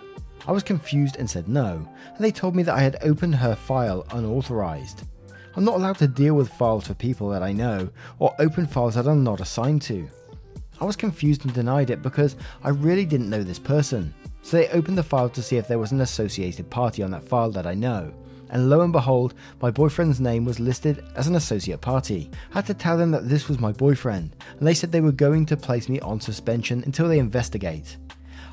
I 0.46 0.52
was 0.52 0.64
confused 0.64 1.16
and 1.16 1.30
said 1.30 1.48
no, 1.48 1.88
and 2.14 2.18
they 2.20 2.32
told 2.32 2.58
me 2.58 2.64
that 2.64 2.76
I 2.76 2.82
had 2.82 2.98
opened 3.04 3.36
her 3.36 3.56
file 3.56 4.06
unauthorized. 4.12 5.04
I'm 5.56 5.64
not 5.64 5.76
allowed 5.76 5.98
to 6.00 6.08
deal 6.08 6.34
with 6.34 6.52
files 6.52 6.88
for 6.88 6.94
people 6.94 7.30
that 7.30 7.42
I 7.42 7.54
know, 7.54 7.90
or 8.20 8.36
open 8.38 8.68
files 8.68 8.96
that 8.96 9.08
I'm 9.08 9.24
not 9.24 9.40
assigned 9.40 9.82
to. 9.84 10.10
I 10.82 10.84
was 10.84 10.98
confused 10.98 11.46
and 11.46 11.54
denied 11.54 11.90
it 11.90 12.02
because 12.02 12.36
I 12.66 12.70
really 12.70 13.06
didn't 13.06 13.30
know 13.30 13.44
this 13.44 13.60
person. 13.60 14.14
So 14.42 14.58
they 14.58 14.68
opened 14.70 14.98
the 14.98 15.04
file 15.04 15.30
to 15.30 15.42
see 15.42 15.56
if 15.56 15.70
there 15.70 15.80
was 15.80 15.94
an 15.94 16.02
associated 16.02 16.70
party 16.70 17.02
on 17.02 17.12
that 17.12 17.24
file 17.24 17.52
that 17.52 17.68
I 17.68 17.76
know, 17.76 18.14
and 18.52 18.70
lo 18.70 18.82
and 18.82 18.94
behold, 18.94 19.34
my 19.62 19.72
boyfriend's 19.72 20.22
name 20.22 20.46
was 20.46 20.60
listed 20.60 21.04
as 21.16 21.28
an 21.28 21.36
associate 21.36 21.82
party. 21.82 22.30
I 22.52 22.56
had 22.60 22.68
to 22.68 22.74
tell 22.74 22.98
them 22.98 23.12
that 23.12 23.28
this 23.28 23.48
was 23.48 23.60
my 23.60 23.72
boyfriend, 23.72 24.36
and 24.60 24.68
they 24.68 24.74
said 24.74 24.92
they 24.92 25.02
were 25.02 25.12
going 25.12 25.46
to 25.48 25.58
place 25.58 25.90
me 25.90 26.00
on 26.02 26.22
suspension 26.22 26.84
until 26.86 27.08
they 27.08 27.20
investigate. 27.20 27.98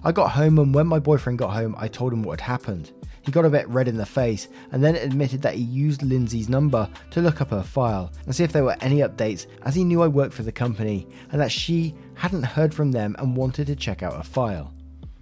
I 0.04 0.12
got 0.12 0.30
home, 0.30 0.58
and 0.58 0.72
when 0.72 0.86
my 0.86 0.98
boyfriend 0.98 1.38
got 1.38 1.52
home, 1.52 1.74
I 1.76 1.88
told 1.88 2.12
him 2.12 2.22
what 2.22 2.40
had 2.40 2.46
happened. 2.46 2.92
He 3.22 3.32
got 3.32 3.44
a 3.44 3.50
bit 3.50 3.68
red 3.68 3.88
in 3.88 3.98
the 3.98 4.06
face 4.06 4.48
and 4.72 4.82
then 4.82 4.96
admitted 4.96 5.42
that 5.42 5.56
he 5.56 5.62
used 5.62 6.02
Lindsay's 6.02 6.48
number 6.48 6.88
to 7.10 7.20
look 7.20 7.42
up 7.42 7.50
her 7.50 7.62
file 7.62 8.10
and 8.24 8.34
see 8.34 8.42
if 8.42 8.52
there 8.52 8.64
were 8.64 8.76
any 8.80 9.00
updates, 9.00 9.46
as 9.64 9.74
he 9.74 9.84
knew 9.84 10.02
I 10.02 10.08
worked 10.08 10.32
for 10.32 10.44
the 10.44 10.50
company 10.50 11.06
and 11.30 11.38
that 11.38 11.52
she 11.52 11.94
hadn't 12.14 12.44
heard 12.44 12.72
from 12.72 12.90
them 12.90 13.14
and 13.18 13.36
wanted 13.36 13.66
to 13.66 13.76
check 13.76 14.02
out 14.02 14.16
her 14.16 14.22
file. 14.22 14.72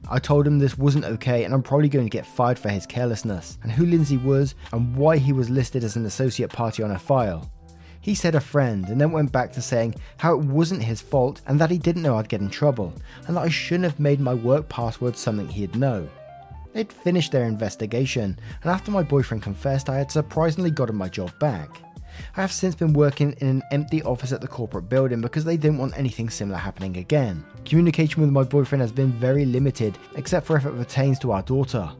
I 0.08 0.18
told 0.18 0.46
him 0.46 0.58
this 0.58 0.78
wasn't 0.78 1.04
okay 1.04 1.44
and 1.44 1.52
I'm 1.52 1.62
probably 1.62 1.88
going 1.88 2.06
to 2.06 2.10
get 2.10 2.26
fired 2.26 2.58
for 2.58 2.68
his 2.68 2.86
carelessness, 2.86 3.58
and 3.62 3.72
who 3.72 3.86
Lindsay 3.86 4.16
was 4.16 4.54
and 4.72 4.96
why 4.96 5.16
he 5.16 5.32
was 5.32 5.50
listed 5.50 5.84
as 5.84 5.96
an 5.96 6.06
associate 6.06 6.52
party 6.52 6.82
on 6.82 6.90
her 6.90 6.98
file. 6.98 7.50
He 8.00 8.14
said 8.14 8.36
a 8.36 8.40
friend 8.40 8.88
and 8.88 9.00
then 9.00 9.10
went 9.10 9.32
back 9.32 9.52
to 9.52 9.62
saying 9.62 9.96
how 10.16 10.38
it 10.38 10.44
wasn't 10.44 10.82
his 10.82 11.00
fault 11.00 11.40
and 11.46 11.58
that 11.58 11.72
he 11.72 11.78
didn't 11.78 12.02
know 12.02 12.16
I'd 12.16 12.28
get 12.28 12.40
in 12.40 12.48
trouble 12.48 12.94
and 13.26 13.36
that 13.36 13.42
I 13.42 13.48
shouldn't 13.48 13.90
have 13.90 13.98
made 13.98 14.20
my 14.20 14.34
work 14.34 14.68
password 14.68 15.16
something 15.16 15.48
he'd 15.48 15.74
know. 15.74 16.08
They'd 16.72 16.92
finished 16.92 17.32
their 17.32 17.46
investigation, 17.46 18.38
and 18.62 18.70
after 18.70 18.90
my 18.90 19.02
boyfriend 19.02 19.42
confessed, 19.42 19.88
I 19.88 19.96
had 19.96 20.12
surprisingly 20.12 20.70
gotten 20.70 20.94
my 20.94 21.08
job 21.08 21.36
back. 21.40 21.80
I 22.36 22.40
have 22.40 22.52
since 22.52 22.74
been 22.74 22.92
working 22.92 23.32
in 23.40 23.48
an 23.48 23.62
empty 23.70 24.02
office 24.02 24.32
at 24.32 24.40
the 24.40 24.48
corporate 24.48 24.88
building 24.88 25.20
because 25.20 25.44
they 25.44 25.56
didn't 25.56 25.78
want 25.78 25.96
anything 25.98 26.30
similar 26.30 26.58
happening 26.58 26.96
again. 26.96 27.44
Communication 27.64 28.22
with 28.22 28.30
my 28.30 28.42
boyfriend 28.42 28.82
has 28.82 28.92
been 28.92 29.12
very 29.12 29.44
limited, 29.44 29.98
except 30.16 30.46
for 30.46 30.56
if 30.56 30.66
it 30.66 30.76
pertains 30.76 31.18
to 31.20 31.32
our 31.32 31.42
daughter. 31.42 31.90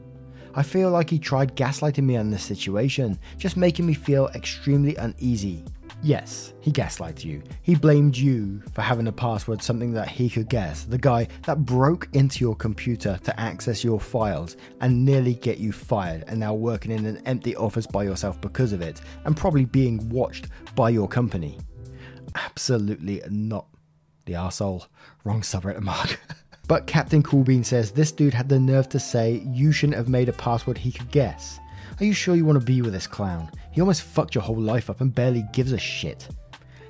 I 0.55 0.63
feel 0.63 0.89
like 0.89 1.09
he 1.09 1.19
tried 1.19 1.55
gaslighting 1.55 2.03
me 2.03 2.17
on 2.17 2.31
this 2.31 2.43
situation, 2.43 3.19
just 3.37 3.57
making 3.57 3.85
me 3.85 3.93
feel 3.93 4.29
extremely 4.29 4.95
uneasy. 4.95 5.63
Yes, 6.03 6.53
he 6.61 6.71
gaslighted 6.71 7.25
you. 7.25 7.41
He 7.63 7.73
blamed 7.73 8.15
you 8.15 8.61
for 8.73 8.81
having 8.81 9.07
a 9.07 9.11
password, 9.11 9.63
something 9.63 9.91
that 9.93 10.07
he 10.07 10.29
could 10.29 10.47
guess. 10.47 10.83
The 10.83 10.97
guy 10.97 11.27
that 11.45 11.65
broke 11.65 12.07
into 12.13 12.39
your 12.39 12.55
computer 12.55 13.19
to 13.23 13.39
access 13.39 13.83
your 13.83 13.99
files 13.99 14.57
and 14.79 15.03
nearly 15.03 15.33
get 15.33 15.57
you 15.57 15.71
fired, 15.71 16.23
and 16.27 16.39
now 16.39 16.53
working 16.53 16.91
in 16.91 17.05
an 17.05 17.21
empty 17.25 17.55
office 17.55 17.87
by 17.87 18.03
yourself 18.03 18.39
because 18.41 18.73
of 18.73 18.81
it, 18.81 19.01
and 19.25 19.35
probably 19.35 19.65
being 19.65 20.07
watched 20.09 20.47
by 20.75 20.89
your 20.89 21.07
company. 21.07 21.57
Absolutely 22.35 23.23
not 23.29 23.65
the 24.25 24.35
asshole. 24.35 24.85
Wrong 25.23 25.41
subreddit 25.41 25.81
mark. 25.81 26.19
but 26.67 26.85
Captain 26.85 27.23
Coolbean 27.23 27.65
says 27.65 27.91
this 27.91 28.11
dude 28.11 28.35
had 28.35 28.49
the 28.49 28.59
nerve 28.59 28.87
to 28.89 28.99
say 28.99 29.41
you 29.47 29.71
shouldn't 29.71 29.97
have 29.97 30.09
made 30.09 30.29
a 30.29 30.33
password 30.33 30.77
he 30.77 30.91
could 30.91 31.09
guess. 31.09 31.59
Are 31.99 32.05
you 32.05 32.13
sure 32.13 32.35
you 32.35 32.45
want 32.45 32.59
to 32.59 32.65
be 32.65 32.83
with 32.83 32.93
this 32.93 33.07
clown? 33.07 33.49
He 33.77 33.81
almost 33.81 34.01
fucked 34.01 34.33
your 34.33 34.43
whole 34.43 34.59
life 34.59 34.89
up 34.89 35.01
and 35.01 35.13
barely 35.13 35.45
gives 35.53 35.71
a 35.71 35.77
shit. 35.77 36.27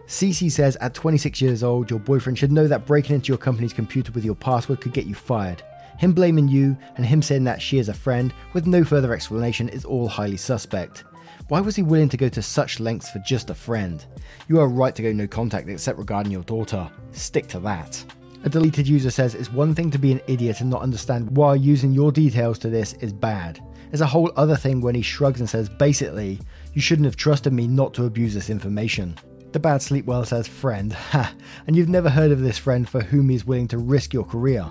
CC 0.06 0.50
says 0.50 0.77
at 0.77 0.94
26 0.94 1.41
years 1.41 1.62
old, 1.62 1.89
your 1.89 2.00
boyfriend 2.00 2.39
should 2.39 2.50
know 2.50 2.65
that 2.65 2.86
breaking 2.86 3.15
into 3.15 3.27
your 3.27 3.38
company's 3.38 3.74
computer 3.74 4.13
with 4.13 4.24
your 4.24 4.36
password 4.36 4.79
could 4.79 4.94
get 4.94 5.06
you 5.06 5.13
fired. 5.13 5.62
Him 5.98 6.13
blaming 6.13 6.48
you 6.48 6.77
and 6.96 7.06
him 7.06 7.22
saying 7.22 7.44
that 7.44 7.62
she 7.62 7.77
is 7.77 7.89
a 7.89 7.94
friend 7.94 8.34
with 8.53 8.67
no 8.67 8.86
further 8.86 9.13
explanation 9.13 9.67
is 9.67 9.84
all 9.84 10.08
highly 10.08 10.38
suspect. 10.38 11.03
Why 11.50 11.60
was 11.60 11.75
he 11.75 11.84
willing 11.84 12.08
to 12.08 12.15
go 12.15 12.29
to 12.29 12.41
such 12.41 12.79
lengths 12.79 13.10
for 13.10 13.20
just 13.20 13.50
a 13.50 13.53
friend? 13.53 14.06
You 14.48 14.62
are 14.62 14.70
right 14.70 14.96
to 14.96 15.03
go 15.03 15.12
no 15.12 15.27
contact 15.27 15.67
except 15.67 16.00
regarding 16.00 16.32
your 16.32 16.44
daughter. 16.44 16.89
Stick 17.12 17.48
to 17.48 17.60
that. 17.60 18.01
A 18.46 18.50
deleted 18.50 18.88
user 18.88 19.12
says 19.12 19.36
it's 19.36 19.51
one 19.51 19.75
thing 19.75 19.91
to 19.91 20.00
be 20.00 20.13
an 20.13 20.22
idiot 20.27 20.62
and 20.62 20.70
not 20.70 20.84
understand 20.84 21.36
why 21.36 21.56
using 21.56 21.91
your 21.91 22.13
details 22.13 22.58
to 22.60 22.70
this 22.70 22.94
is 23.01 23.12
bad. 23.12 23.60
There's 23.89 24.01
a 24.01 24.08
whole 24.08 24.32
other 24.36 24.56
thing 24.56 24.82
when 24.82 24.96
he 24.96 25.01
shrugs 25.01 25.39
and 25.39 25.50
says, 25.50 25.70
basically, 25.70 26.39
you 26.74 26.82
shouldn't 26.82 27.06
have 27.06 27.15
trusted 27.15 27.53
me 27.53 27.67
not 27.67 27.94
to 27.96 28.06
abuse 28.06 28.34
this 28.34 28.50
information. 28.50 29.17
The 29.53 29.60
bad 29.60 29.82
sleep 29.82 30.06
well 30.06 30.25
says, 30.25 30.48
friend, 30.48 30.91
ha, 30.91 31.34
and 31.65 31.75
you've 31.75 31.89
never 31.89 32.10
heard 32.10 32.32
of 32.32 32.41
this 32.41 32.58
friend 32.58 32.88
for 32.88 33.01
whom 33.01 33.29
he's 33.29 33.46
willing 33.46 33.67
to 33.70 33.77
risk 33.77 34.13
your 34.13 34.25
career. 34.25 34.67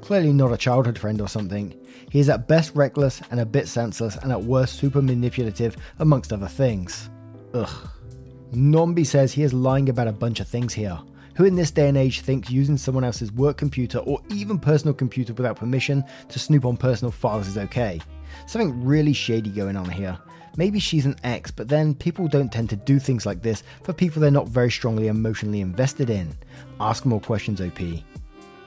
Clearly 0.00 0.32
not 0.32 0.52
a 0.52 0.56
childhood 0.56 0.98
friend 0.98 1.20
or 1.20 1.28
something. 1.28 1.74
He 2.10 2.20
is 2.20 2.28
at 2.28 2.48
best 2.48 2.74
reckless 2.74 3.20
and 3.30 3.40
a 3.40 3.46
bit 3.46 3.68
senseless, 3.68 4.16
and 4.16 4.32
at 4.32 4.42
worst 4.42 4.78
super 4.78 5.02
manipulative, 5.02 5.76
amongst 5.98 6.32
other 6.32 6.48
things. 6.48 7.10
Ugh. 7.54 7.88
Nombi 8.52 9.06
says 9.06 9.32
he 9.32 9.42
is 9.42 9.52
lying 9.52 9.88
about 9.88 10.08
a 10.08 10.12
bunch 10.12 10.40
of 10.40 10.48
things 10.48 10.72
here. 10.72 10.98
Who 11.36 11.44
in 11.44 11.54
this 11.54 11.70
day 11.70 11.88
and 11.88 11.96
age 11.96 12.20
thinks 12.20 12.50
using 12.50 12.76
someone 12.76 13.04
else's 13.04 13.32
work 13.32 13.56
computer 13.56 13.98
or 13.98 14.20
even 14.30 14.58
personal 14.58 14.94
computer 14.94 15.32
without 15.32 15.56
permission 15.56 16.04
to 16.28 16.38
snoop 16.38 16.64
on 16.64 16.76
personal 16.76 17.12
files 17.12 17.48
is 17.48 17.58
okay? 17.58 18.00
Something 18.46 18.84
really 18.84 19.12
shady 19.12 19.50
going 19.50 19.76
on 19.76 19.88
here. 19.88 20.18
Maybe 20.56 20.78
she's 20.80 21.06
an 21.06 21.16
ex, 21.22 21.50
but 21.50 21.68
then 21.68 21.94
people 21.94 22.26
don't 22.26 22.52
tend 22.52 22.70
to 22.70 22.76
do 22.76 22.98
things 22.98 23.24
like 23.24 23.42
this 23.42 23.62
for 23.82 23.92
people 23.92 24.20
they're 24.20 24.30
not 24.30 24.48
very 24.48 24.70
strongly 24.70 25.08
emotionally 25.08 25.60
invested 25.60 26.10
in. 26.10 26.34
Ask 26.80 27.06
more 27.06 27.20
questions, 27.20 27.60
OP. 27.60 27.80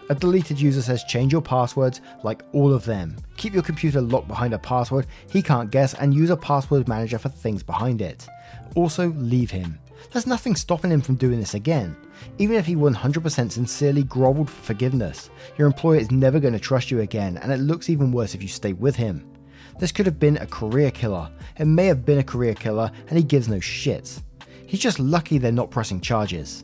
A 0.10 0.16
deleted 0.16 0.60
user 0.60 0.82
says 0.82 1.04
change 1.06 1.32
your 1.32 1.42
passwords 1.42 2.02
like 2.24 2.44
all 2.52 2.74
of 2.74 2.86
them. 2.86 3.16
Keep 3.38 3.54
your 3.54 3.64
computer 3.64 4.02
locked 4.02 4.28
behind 4.28 4.54
a 4.54 4.60
password 4.60 5.08
he 5.30 5.42
can't 5.42 5.72
guess 5.72 5.94
and 5.94 6.14
use 6.14 6.30
a 6.30 6.38
password 6.38 6.88
manager 6.88 7.18
for 7.18 7.30
things 7.30 7.64
behind 7.64 8.02
it. 8.02 8.28
Also, 8.76 9.10
leave 9.14 9.52
him. 9.52 9.80
There's 10.12 10.28
nothing 10.28 10.56
stopping 10.56 10.92
him 10.92 11.02
from 11.02 11.16
doing 11.16 11.40
this 11.40 11.54
again. 11.54 11.96
Even 12.38 12.58
if 12.58 12.66
he 12.66 12.76
100% 12.76 13.52
sincerely 13.52 14.04
groveled 14.04 14.50
for 14.50 14.62
forgiveness, 14.64 15.30
your 15.58 15.68
employer 15.68 15.98
is 15.98 16.12
never 16.12 16.40
going 16.40 16.54
to 16.54 16.60
trust 16.60 16.92
you 16.92 17.00
again, 17.02 17.38
and 17.38 17.52
it 17.52 17.58
looks 17.58 17.90
even 17.90 18.12
worse 18.12 18.36
if 18.36 18.42
you 18.42 18.48
stay 18.48 18.74
with 18.74 18.96
him. 18.96 19.33
This 19.80 19.92
could 19.92 20.06
have 20.06 20.20
been 20.20 20.38
a 20.38 20.48
career 20.48 20.92
killer. 20.92 21.30
It 21.58 21.66
may 21.66 21.88
have 21.88 22.06
been 22.06 22.20
a 22.20 22.24
career 22.24 22.54
killer, 22.54 22.92
and 23.10 23.18
he 23.18 23.24
gives 23.24 23.48
no 23.48 23.58
shits. 23.58 24.22
He's 24.66 24.80
just 24.80 25.00
lucky 25.00 25.38
they're 25.38 25.52
not 25.52 25.72
pressing 25.72 26.02
charges. 26.02 26.64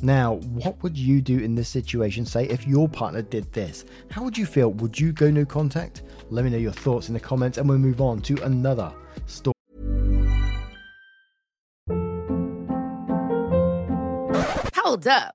Now, 0.00 0.34
what 0.34 0.80
would 0.82 0.96
you 0.96 1.20
do 1.20 1.38
in 1.38 1.54
this 1.54 1.68
situation, 1.68 2.24
say, 2.24 2.46
if 2.46 2.66
your 2.66 2.88
partner 2.88 3.22
did 3.22 3.52
this? 3.52 3.84
How 4.10 4.22
would 4.22 4.38
you 4.38 4.46
feel? 4.46 4.72
Would 4.74 4.98
you 4.98 5.12
go 5.12 5.30
no 5.30 5.44
contact? 5.44 6.02
Let 6.30 6.44
me 6.44 6.50
know 6.50 6.58
your 6.58 6.72
thoughts 6.72 7.08
in 7.08 7.14
the 7.14 7.20
comments, 7.20 7.58
and 7.58 7.68
we'll 7.68 7.78
move 7.78 8.00
on 8.00 8.20
to 8.22 8.42
another 8.44 8.92
story. 9.26 9.54
Hold 14.76 15.06
up. 15.08 15.34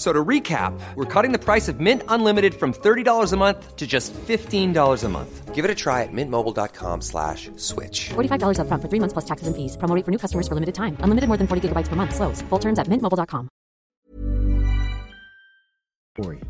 F- 0.00 0.06
So 0.06 0.12
to 0.14 0.24
recap, 0.24 0.72
we're 0.96 1.04
cutting 1.04 1.30
the 1.30 1.38
price 1.38 1.68
of 1.68 1.78
Mint 1.78 2.02
Unlimited 2.08 2.54
from 2.54 2.72
$30 2.72 3.32
a 3.32 3.36
month 3.36 3.76
to 3.76 3.86
just 3.86 4.14
$15 4.14 5.04
a 5.04 5.08
month. 5.08 5.54
Give 5.54 5.62
it 5.62 5.70
a 5.70 5.74
try 5.74 6.02
at 6.04 6.08
mintmobile.com 6.12 7.02
slash 7.02 7.50
switch. 7.56 8.08
$45 8.14 8.56
upfront 8.56 8.80
for 8.80 8.88
three 8.88 8.98
months 9.00 9.12
plus 9.12 9.26
taxes 9.26 9.46
and 9.46 9.54
fees. 9.54 9.76
Promo 9.76 9.94
rate 9.94 10.06
for 10.06 10.10
new 10.10 10.16
customers 10.18 10.48
for 10.48 10.54
limited 10.54 10.74
time. 10.74 10.96
Unlimited 11.00 11.28
more 11.28 11.36
than 11.36 11.46
40 11.46 11.68
gigabytes 11.68 11.88
per 11.88 11.96
month. 11.96 12.14
Slows. 12.14 12.40
Full 12.48 12.58
terms 12.58 12.78
at 12.78 12.86
mintmobile.com. 12.88 13.48
Story. 16.18 16.40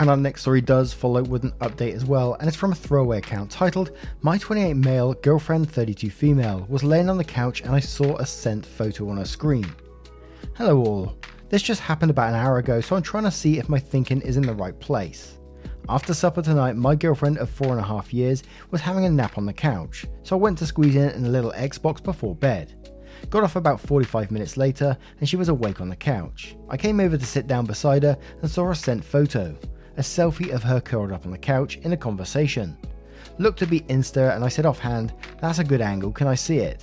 And 0.00 0.08
our 0.10 0.16
next 0.16 0.42
story 0.42 0.60
does 0.60 0.92
follow 0.92 1.22
with 1.24 1.42
an 1.44 1.52
update 1.60 1.94
as 1.94 2.04
well, 2.04 2.34
and 2.34 2.46
it's 2.48 2.56
from 2.56 2.72
a 2.72 2.74
throwaway 2.74 3.18
account 3.18 3.50
titled 3.50 3.90
My 4.20 4.38
28 4.38 4.74
male, 4.74 5.14
girlfriend 5.14 5.70
32 5.70 6.10
female 6.10 6.64
was 6.68 6.82
laying 6.84 7.08
on 7.10 7.18
the 7.18 7.24
couch 7.24 7.60
and 7.62 7.74
I 7.74 7.80
saw 7.80 8.16
a 8.18 8.26
sent 8.26 8.66
photo 8.66 9.08
on 9.10 9.16
her 9.18 9.24
screen. 9.24 9.66
Hello 10.56 10.78
all. 10.78 11.16
This 11.52 11.60
just 11.60 11.82
happened 11.82 12.10
about 12.10 12.30
an 12.30 12.34
hour 12.34 12.56
ago, 12.56 12.80
so 12.80 12.96
I'm 12.96 13.02
trying 13.02 13.24
to 13.24 13.30
see 13.30 13.58
if 13.58 13.68
my 13.68 13.78
thinking 13.78 14.22
is 14.22 14.38
in 14.38 14.42
the 14.42 14.54
right 14.54 14.80
place. 14.80 15.38
After 15.86 16.14
supper 16.14 16.40
tonight, 16.40 16.76
my 16.76 16.94
girlfriend 16.94 17.36
of 17.36 17.50
four 17.50 17.72
and 17.72 17.78
a 17.78 17.86
half 17.86 18.14
years 18.14 18.42
was 18.70 18.80
having 18.80 19.04
a 19.04 19.10
nap 19.10 19.36
on 19.36 19.44
the 19.44 19.52
couch, 19.52 20.06
so 20.22 20.34
I 20.34 20.40
went 20.40 20.56
to 20.60 20.66
squeeze 20.66 20.96
in 20.96 21.26
a 21.26 21.28
little 21.28 21.52
Xbox 21.52 22.02
before 22.02 22.34
bed. 22.34 22.96
Got 23.28 23.44
off 23.44 23.56
about 23.56 23.82
45 23.82 24.30
minutes 24.30 24.56
later, 24.56 24.96
and 25.20 25.28
she 25.28 25.36
was 25.36 25.50
awake 25.50 25.82
on 25.82 25.90
the 25.90 25.94
couch. 25.94 26.56
I 26.70 26.78
came 26.78 27.00
over 27.00 27.18
to 27.18 27.26
sit 27.26 27.48
down 27.48 27.66
beside 27.66 28.04
her 28.04 28.16
and 28.40 28.50
saw 28.50 28.70
a 28.70 28.74
sent 28.74 29.04
photo 29.04 29.54
a 29.98 30.00
selfie 30.00 30.54
of 30.54 30.62
her 30.62 30.80
curled 30.80 31.12
up 31.12 31.26
on 31.26 31.32
the 31.32 31.36
couch 31.36 31.76
in 31.82 31.92
a 31.92 31.96
conversation. 31.98 32.78
Looked 33.36 33.58
to 33.58 33.66
be 33.66 33.80
Insta, 33.80 34.34
and 34.34 34.42
I 34.42 34.48
said 34.48 34.64
offhand, 34.64 35.12
That's 35.42 35.58
a 35.58 35.64
good 35.64 35.82
angle, 35.82 36.12
can 36.12 36.28
I 36.28 36.34
see 36.34 36.60
it? 36.60 36.82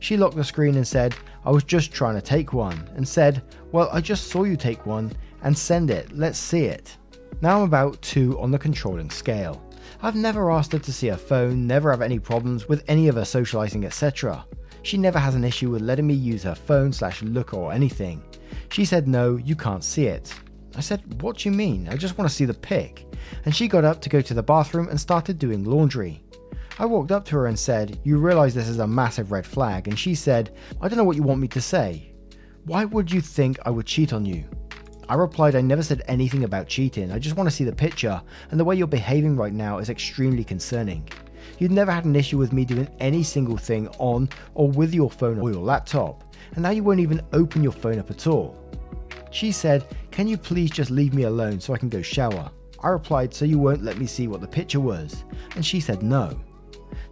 She 0.00 0.16
locked 0.16 0.36
the 0.36 0.42
screen 0.42 0.76
and 0.76 0.86
said, 0.86 1.14
I 1.44 1.50
was 1.50 1.62
just 1.62 1.92
trying 1.92 2.16
to 2.16 2.22
take 2.22 2.52
one, 2.52 2.90
and 2.96 3.06
said, 3.06 3.42
Well, 3.70 3.88
I 3.92 4.00
just 4.00 4.28
saw 4.28 4.44
you 4.44 4.56
take 4.56 4.86
one, 4.86 5.12
and 5.42 5.56
send 5.56 5.90
it, 5.90 6.10
let's 6.16 6.38
see 6.38 6.64
it. 6.64 6.96
Now 7.42 7.58
I'm 7.58 7.64
about 7.64 8.00
2 8.02 8.38
on 8.40 8.50
the 8.50 8.58
controlling 8.58 9.10
scale. 9.10 9.62
I've 10.02 10.16
never 10.16 10.50
asked 10.50 10.72
her 10.72 10.78
to 10.78 10.92
see 10.92 11.08
her 11.08 11.16
phone, 11.16 11.66
never 11.66 11.90
have 11.90 12.02
any 12.02 12.18
problems 12.18 12.68
with 12.68 12.82
any 12.88 13.08
of 13.08 13.16
her 13.16 13.24
socializing, 13.24 13.84
etc. 13.84 14.44
She 14.82 14.96
never 14.96 15.18
has 15.18 15.34
an 15.34 15.44
issue 15.44 15.70
with 15.70 15.82
letting 15.82 16.06
me 16.06 16.14
use 16.14 16.42
her 16.42 16.54
phone 16.54 16.92
slash 16.92 17.22
look 17.22 17.52
or 17.52 17.72
anything. 17.72 18.22
She 18.70 18.84
said, 18.84 19.06
No, 19.06 19.36
you 19.36 19.54
can't 19.54 19.84
see 19.84 20.06
it. 20.06 20.34
I 20.76 20.80
said, 20.80 21.22
What 21.22 21.38
do 21.38 21.48
you 21.50 21.54
mean? 21.54 21.88
I 21.88 21.96
just 21.96 22.16
want 22.16 22.28
to 22.28 22.34
see 22.34 22.46
the 22.46 22.54
pic. 22.54 23.06
And 23.44 23.54
she 23.54 23.68
got 23.68 23.84
up 23.84 24.00
to 24.02 24.08
go 24.08 24.22
to 24.22 24.34
the 24.34 24.42
bathroom 24.42 24.88
and 24.88 24.98
started 24.98 25.38
doing 25.38 25.64
laundry. 25.64 26.22
I 26.80 26.86
walked 26.86 27.12
up 27.12 27.26
to 27.26 27.36
her 27.36 27.46
and 27.46 27.58
said, 27.58 28.00
You 28.04 28.16
realize 28.16 28.54
this 28.54 28.66
is 28.66 28.78
a 28.78 28.86
massive 28.86 29.32
red 29.32 29.44
flag? 29.44 29.86
And 29.86 29.98
she 29.98 30.14
said, 30.14 30.56
I 30.80 30.88
don't 30.88 30.96
know 30.96 31.04
what 31.04 31.16
you 31.16 31.22
want 31.22 31.38
me 31.38 31.48
to 31.48 31.60
say. 31.60 32.14
Why 32.64 32.86
would 32.86 33.12
you 33.12 33.20
think 33.20 33.58
I 33.66 33.70
would 33.70 33.84
cheat 33.84 34.14
on 34.14 34.24
you? 34.24 34.44
I 35.06 35.16
replied, 35.16 35.56
I 35.56 35.60
never 35.60 35.82
said 35.82 36.00
anything 36.08 36.44
about 36.44 36.68
cheating. 36.68 37.12
I 37.12 37.18
just 37.18 37.36
want 37.36 37.50
to 37.50 37.54
see 37.54 37.64
the 37.64 37.72
picture, 37.72 38.22
and 38.50 38.58
the 38.58 38.64
way 38.64 38.76
you're 38.76 38.86
behaving 38.86 39.36
right 39.36 39.52
now 39.52 39.76
is 39.76 39.90
extremely 39.90 40.42
concerning. 40.42 41.06
You'd 41.58 41.70
never 41.70 41.92
had 41.92 42.06
an 42.06 42.16
issue 42.16 42.38
with 42.38 42.54
me 42.54 42.64
doing 42.64 42.88
any 42.98 43.24
single 43.24 43.58
thing 43.58 43.86
on 43.98 44.30
or 44.54 44.70
with 44.70 44.94
your 44.94 45.10
phone 45.10 45.38
or 45.38 45.50
your 45.50 45.62
laptop, 45.62 46.34
and 46.54 46.62
now 46.62 46.70
you 46.70 46.82
won't 46.82 47.00
even 47.00 47.20
open 47.34 47.62
your 47.62 47.72
phone 47.72 47.98
up 47.98 48.10
at 48.10 48.26
all. 48.26 48.56
She 49.30 49.52
said, 49.52 49.86
Can 50.10 50.26
you 50.26 50.38
please 50.38 50.70
just 50.70 50.90
leave 50.90 51.12
me 51.12 51.24
alone 51.24 51.60
so 51.60 51.74
I 51.74 51.78
can 51.78 51.90
go 51.90 52.00
shower? 52.00 52.50
I 52.82 52.88
replied, 52.88 53.34
So 53.34 53.44
you 53.44 53.58
won't 53.58 53.84
let 53.84 53.98
me 53.98 54.06
see 54.06 54.28
what 54.28 54.40
the 54.40 54.48
picture 54.48 54.80
was? 54.80 55.24
And 55.56 55.66
she 55.66 55.78
said, 55.78 56.02
No. 56.02 56.40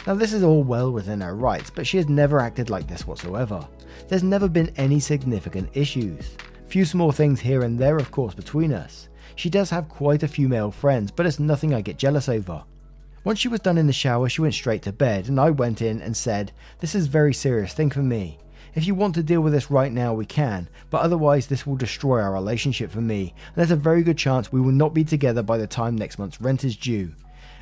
Now, 0.08 0.14
this 0.14 0.32
is 0.32 0.42
all 0.42 0.62
well 0.62 0.90
within 0.90 1.20
her 1.20 1.36
rights, 1.36 1.68
but 1.68 1.86
she 1.86 1.98
has 1.98 2.08
never 2.08 2.40
acted 2.40 2.70
like 2.70 2.86
this 2.86 3.06
whatsoever. 3.06 3.68
There's 4.08 4.22
never 4.22 4.48
been 4.48 4.72
any 4.78 5.00
significant 5.00 5.68
issues. 5.74 6.34
Few 6.66 6.86
small 6.86 7.12
things 7.12 7.40
here 7.40 7.60
and 7.60 7.78
there, 7.78 7.98
of 7.98 8.10
course, 8.10 8.32
between 8.32 8.72
us. 8.72 9.10
She 9.36 9.50
does 9.50 9.68
have 9.68 9.90
quite 9.90 10.22
a 10.22 10.26
few 10.26 10.48
male 10.48 10.70
friends, 10.70 11.10
but 11.10 11.26
it's 11.26 11.38
nothing 11.38 11.74
I 11.74 11.82
get 11.82 11.98
jealous 11.98 12.26
over. 12.26 12.64
Once 13.22 13.38
she 13.38 13.48
was 13.48 13.60
done 13.60 13.76
in 13.76 13.86
the 13.86 13.92
shower, 13.92 14.30
she 14.30 14.40
went 14.40 14.54
straight 14.54 14.80
to 14.84 14.92
bed, 14.92 15.28
and 15.28 15.38
I 15.38 15.50
went 15.50 15.82
in 15.82 16.00
and 16.00 16.16
said, 16.16 16.52
This 16.78 16.94
is 16.94 17.04
a 17.04 17.10
very 17.10 17.34
serious 17.34 17.74
thing 17.74 17.90
for 17.90 18.02
me. 18.02 18.38
If 18.74 18.86
you 18.86 18.94
want 18.94 19.14
to 19.16 19.22
deal 19.22 19.42
with 19.42 19.52
this 19.52 19.70
right 19.70 19.92
now, 19.92 20.14
we 20.14 20.24
can, 20.24 20.70
but 20.88 21.02
otherwise, 21.02 21.48
this 21.48 21.66
will 21.66 21.76
destroy 21.76 22.22
our 22.22 22.32
relationship 22.32 22.90
for 22.90 23.02
me, 23.02 23.34
and 23.48 23.56
there's 23.56 23.70
a 23.72 23.76
very 23.76 24.02
good 24.02 24.16
chance 24.16 24.50
we 24.50 24.62
will 24.62 24.72
not 24.72 24.94
be 24.94 25.04
together 25.04 25.42
by 25.42 25.58
the 25.58 25.66
time 25.66 25.96
next 25.96 26.18
month's 26.18 26.40
rent 26.40 26.64
is 26.64 26.78
due. 26.78 27.12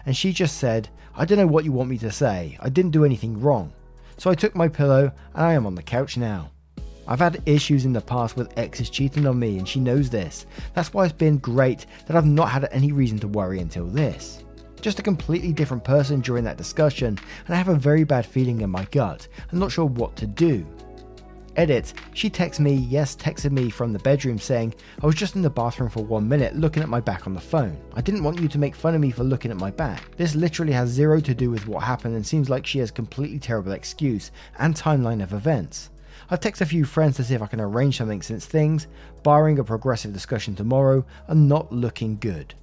And 0.06 0.16
she 0.16 0.32
just 0.32 0.56
said, 0.58 0.88
I 1.14 1.24
don't 1.24 1.38
know 1.38 1.46
what 1.46 1.64
you 1.64 1.72
want 1.72 1.90
me 1.90 1.98
to 1.98 2.12
say, 2.12 2.56
I 2.60 2.68
didn't 2.68 2.92
do 2.92 3.04
anything 3.04 3.40
wrong. 3.40 3.72
So 4.16 4.30
I 4.30 4.34
took 4.34 4.54
my 4.54 4.68
pillow, 4.68 5.12
and 5.34 5.44
I 5.44 5.52
am 5.52 5.66
on 5.66 5.74
the 5.74 5.82
couch 5.82 6.16
now. 6.16 6.50
I've 7.08 7.18
had 7.18 7.42
issues 7.46 7.84
in 7.84 7.92
the 7.92 8.00
past 8.00 8.36
with 8.36 8.56
exes 8.58 8.90
cheating 8.90 9.26
on 9.26 9.38
me, 9.38 9.58
and 9.58 9.68
she 9.68 9.78
knows 9.78 10.08
this. 10.08 10.46
That's 10.74 10.92
why 10.94 11.04
it's 11.04 11.12
been 11.12 11.38
great 11.38 11.86
that 12.06 12.16
I've 12.16 12.26
not 12.26 12.50
had 12.50 12.68
any 12.70 12.92
reason 12.92 13.18
to 13.20 13.28
worry 13.28 13.60
until 13.60 13.86
this. 13.86 14.42
Just 14.80 14.98
a 14.98 15.02
completely 15.04 15.52
different 15.52 15.84
person 15.84 16.20
during 16.20 16.44
that 16.44 16.56
discussion, 16.56 17.18
and 17.46 17.54
I 17.54 17.58
have 17.58 17.68
a 17.68 17.74
very 17.74 18.04
bad 18.04 18.26
feeling 18.26 18.60
in 18.60 18.70
my 18.70 18.84
gut. 18.86 19.28
I'm 19.52 19.58
not 19.58 19.72
sure 19.72 19.86
what 19.86 20.16
to 20.16 20.26
do. 20.26 20.66
Edit, 21.56 21.94
she 22.12 22.28
texted 22.28 22.60
me, 22.60 22.74
yes, 22.74 23.16
texted 23.16 23.50
me 23.50 23.70
from 23.70 23.92
the 23.92 23.98
bedroom 24.00 24.38
saying, 24.38 24.74
I 25.02 25.06
was 25.06 25.14
just 25.14 25.36
in 25.36 25.42
the 25.42 25.48
bathroom 25.48 25.88
for 25.88 26.04
one 26.04 26.28
minute 26.28 26.54
looking 26.54 26.82
at 26.82 26.88
my 26.90 27.00
back 27.00 27.26
on 27.26 27.32
the 27.32 27.40
phone. 27.40 27.78
I 27.94 28.02
didn't 28.02 28.24
want 28.24 28.40
you 28.40 28.48
to 28.48 28.58
make 28.58 28.76
fun 28.76 28.94
of 28.94 29.00
me 29.00 29.10
for 29.10 29.24
looking 29.24 29.50
at 29.50 29.56
my 29.56 29.70
back. 29.70 30.14
This 30.18 30.34
literally 30.34 30.74
has 30.74 30.90
zero 30.90 31.18
to 31.20 31.34
do 31.34 31.50
with 31.50 31.66
what 31.66 31.82
happened 31.82 32.14
and 32.14 32.26
seems 32.26 32.50
like 32.50 32.66
she 32.66 32.78
has 32.80 32.90
completely 32.90 33.38
terrible 33.38 33.72
excuse 33.72 34.32
and 34.58 34.74
timeline 34.74 35.22
of 35.22 35.32
events. 35.32 35.88
I've 36.28 36.40
texted 36.40 36.62
a 36.62 36.66
few 36.66 36.84
friends 36.84 37.16
to 37.16 37.24
see 37.24 37.34
if 37.34 37.42
I 37.42 37.46
can 37.46 37.60
arrange 37.60 37.96
something 37.96 38.20
since 38.20 38.44
things, 38.44 38.86
barring 39.22 39.58
a 39.58 39.64
progressive 39.64 40.12
discussion 40.12 40.54
tomorrow, 40.54 41.06
are 41.26 41.34
not 41.34 41.72
looking 41.72 42.18
good. 42.18 42.54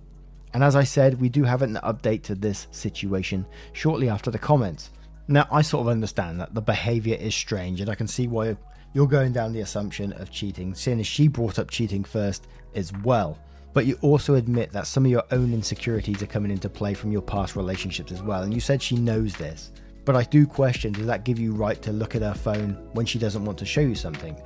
And 0.54 0.64
as 0.64 0.76
I 0.76 0.84
said, 0.84 1.20
we 1.20 1.30
do 1.30 1.46
have 1.46 1.64
an 1.64 1.80
update 1.84 2.22
to 2.24 2.36
this 2.36 2.68
situation 2.70 3.48
shortly 3.72 4.08
after 4.08 4.30
the 4.30 4.38
comments. 4.38 4.92
Now, 5.28 5.48
I 5.52 5.62
sort 5.62 5.82
of 5.82 5.88
understand 5.88 6.40
that 6.42 6.54
the 6.54 6.62
behavior 6.62 7.16
is 7.16 7.34
strange, 7.34 7.80
and 7.82 7.90
I 7.90 7.96
can 7.96 8.08
see 8.08 8.28
why 8.28 8.58
you're 8.94 9.08
going 9.08 9.34
down 9.34 9.54
the 9.54 9.62
assumption 9.62 10.14
of 10.14 10.32
cheating, 10.32 10.74
seeing 10.74 11.00
as 11.00 11.08
she 11.08 11.28
brought 11.28 11.60
up 11.60 11.70
cheating 11.70 12.04
first 12.04 12.48
as 12.76 12.94
well. 13.04 13.40
But 13.74 13.88
you 13.88 13.98
also 14.02 14.36
admit 14.36 14.72
that 14.72 14.86
some 14.86 15.06
of 15.06 15.12
your 15.12 15.24
own 15.32 15.52
insecurities 15.52 16.22
are 16.22 16.28
coming 16.28 16.52
into 16.52 16.70
play 16.70 16.94
from 16.94 17.12
your 17.12 17.24
past 17.24 17.56
relationships 17.56 18.12
as 18.12 18.22
well, 18.22 18.44
and 18.44 18.54
you 18.54 18.60
said 18.60 18.82
she 18.82 18.96
knows 18.96 19.34
this. 19.36 19.72
But 20.06 20.16
I 20.16 20.24
do 20.24 20.46
question 20.46 20.94
does 20.94 21.08
that 21.08 21.24
give 21.24 21.40
you 21.40 21.54
right 21.54 21.82
to 21.82 21.92
look 21.92 22.16
at 22.16 22.22
her 22.22 22.34
phone 22.34 22.74
when 22.94 23.06
she 23.06 23.18
doesn't 23.18 23.44
want 23.44 23.58
to 23.60 23.66
show 23.66 23.82
you 23.82 23.96
something? 23.96 24.40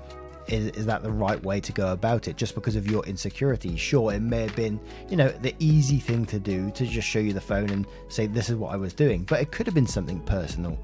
Is, 0.47 0.67
is 0.77 0.85
that 0.85 1.03
the 1.03 1.11
right 1.11 1.43
way 1.43 1.59
to 1.59 1.73
go 1.73 1.91
about 1.91 2.29
it 2.29 2.37
just 2.37 2.55
because 2.55 2.77
of 2.77 2.89
your 2.89 3.05
insecurity? 3.05 3.75
Sure, 3.75 4.13
it 4.13 4.21
may 4.21 4.43
have 4.43 4.55
been, 4.55 4.79
you 5.09 5.17
know, 5.17 5.27
the 5.27 5.53
easy 5.59 5.99
thing 5.99 6.25
to 6.27 6.39
do 6.39 6.71
to 6.71 6.85
just 6.85 7.05
show 7.05 7.19
you 7.19 7.33
the 7.33 7.41
phone 7.41 7.69
and 7.69 7.85
say, 8.07 8.27
this 8.27 8.49
is 8.49 8.55
what 8.55 8.73
I 8.73 8.77
was 8.77 8.93
doing, 8.93 9.23
but 9.23 9.41
it 9.41 9.51
could 9.51 9.65
have 9.65 9.75
been 9.75 9.87
something 9.87 10.21
personal 10.21 10.79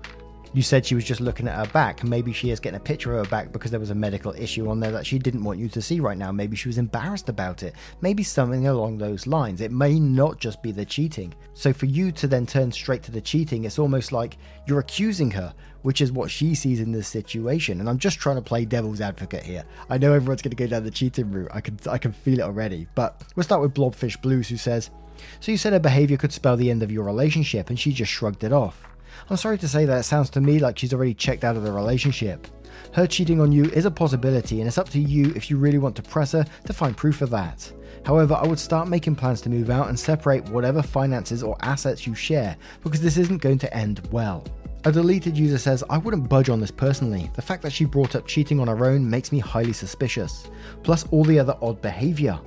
you 0.54 0.62
said 0.62 0.86
she 0.86 0.96
was 0.96 1.04
just 1.04 1.20
looking 1.20 1.48
at 1.48 1.56
her 1.56 1.72
back. 1.74 2.04
Maybe 2.04 2.32
she 2.32 2.52
is 2.52 2.60
getting 2.60 2.78
a 2.78 2.84
picture 2.84 3.18
of 3.18 3.26
her 3.26 3.30
back 3.30 3.52
because 3.52 3.72
there 3.72 3.80
was 3.80 3.90
a 3.90 3.96
medical 3.96 4.34
issue 4.34 4.70
on 4.70 4.80
there 4.80 4.92
that 4.92 5.06
she 5.06 5.18
didn't 5.18 5.44
want 5.44 5.60
you 5.60 5.68
to 5.70 5.82
see 5.82 6.00
right 6.00 6.18
now. 6.18 6.32
Maybe 6.32 6.56
she 6.56 6.70
was 6.70 6.78
embarrassed 6.78 7.28
about 7.28 7.64
it. 7.64 7.74
Maybe 8.02 8.22
something 8.22 8.68
along 8.68 8.98
those 8.98 9.26
lines. 9.26 9.62
It 9.62 9.72
may 9.72 10.00
not 10.00 10.40
just 10.40 10.62
be 10.62 10.72
the 10.72 10.86
cheating. 10.86 11.34
So 11.56 11.74
for 11.74 11.88
you 11.88 12.12
to 12.12 12.28
then 12.28 12.46
turn 12.46 12.72
straight 12.72 13.02
to 13.04 13.12
the 13.12 13.22
cheating, 13.22 13.66
it's 13.66 13.80
almost 13.80 14.12
like 14.12 14.38
you're 14.68 14.80
accusing 14.80 15.32
her, 15.32 15.54
which 15.82 16.02
is 16.02 16.12
what 16.12 16.30
she 16.30 16.54
sees 16.54 16.80
in 16.80 16.92
this 16.92 17.08
situation. 17.08 17.80
And 17.80 17.90
I'm 17.90 17.98
just 17.98 18.20
trying 18.20 18.36
to 18.36 18.42
play 18.42 18.64
devil's 18.64 19.02
advocate 19.02 19.44
here. 19.44 19.64
I 19.90 19.98
know 19.98 20.14
everyone's 20.14 20.44
going 20.44 20.56
to 20.56 20.64
go 20.64 20.68
down 20.68 20.84
the 20.84 20.92
cheating 20.92 21.32
route. 21.32 21.50
I 21.52 21.62
can 21.62 21.80
I 21.90 21.98
can 21.98 22.12
feel 22.12 22.40
it 22.40 22.44
already. 22.44 22.88
But 22.94 23.24
we'll 23.36 23.44
start 23.44 23.62
with 23.62 23.74
Blobfish 23.74 24.22
Blues, 24.22 24.50
who 24.50 24.58
says, 24.58 24.92
"So 25.40 25.52
you 25.52 25.58
said 25.58 25.74
her 25.74 25.80
behavior 25.80 26.18
could 26.18 26.32
spell 26.32 26.58
the 26.58 26.70
end 26.70 26.84
of 26.84 26.92
your 26.92 27.06
relationship, 27.06 27.70
and 27.70 27.80
she 27.80 27.92
just 27.92 28.12
shrugged 28.12 28.44
it 28.44 28.54
off." 28.54 28.93
I'm 29.30 29.38
sorry 29.38 29.58
to 29.60 29.68
say 29.68 29.86
that 29.86 30.00
it 30.00 30.04
sounds 30.04 30.30
to 30.32 30.42
me 30.42 30.60
like 30.60 30.78
she's 30.78 30.94
already 30.94 31.14
checked 31.14 31.44
out 31.44 31.56
of 31.56 31.64
the 31.64 31.72
relationship. 31.72 32.48
Her 32.94 33.08
cheating 33.08 33.42
on 33.42 33.52
you 33.52 33.66
is 33.66 33.86
a 33.86 33.92
possibility, 33.92 34.60
and 34.60 34.68
it's 34.68 34.78
up 34.78 34.90
to 34.90 35.00
you 35.00 35.34
if 35.36 35.50
you 35.50 35.58
really 35.58 35.78
want 35.78 35.96
to 35.96 36.02
press 36.02 36.34
her 36.34 36.46
to 36.66 36.74
find 36.74 36.96
proof 36.96 37.22
of 37.22 37.30
that. 37.32 37.72
However, 38.06 38.34
I 38.36 38.46
would 38.46 38.60
start 38.60 38.88
making 38.88 39.16
plans 39.16 39.42
to 39.42 39.50
move 39.50 39.70
out 39.70 39.90
and 39.90 40.00
separate 40.00 40.48
whatever 40.50 40.82
finances 40.82 41.42
or 41.42 41.58
assets 41.62 42.06
you 42.06 42.14
share, 42.14 42.58
because 42.84 43.02
this 43.02 43.18
isn't 43.18 43.42
going 43.42 43.60
to 43.60 43.74
end 43.76 44.08
well. 44.12 44.44
A 44.86 44.92
deleted 44.92 45.38
user 45.38 45.58
says, 45.58 45.84
I 45.90 45.98
wouldn't 45.98 46.28
budge 46.28 46.50
on 46.50 46.60
this 46.60 46.72
personally. 46.72 47.32
The 47.36 47.42
fact 47.42 47.64
that 47.64 47.72
she 47.72 47.86
brought 47.86 48.16
up 48.16 48.28
cheating 48.28 48.60
on 48.60 48.68
her 48.68 48.86
own 48.86 49.10
makes 49.10 49.32
me 49.32 49.40
highly 49.40 49.72
suspicious, 49.72 50.50
plus 50.84 51.06
all 51.12 51.24
the 51.24 51.40
other 51.40 51.56
odd 51.62 51.82
behaviour. 51.82 52.38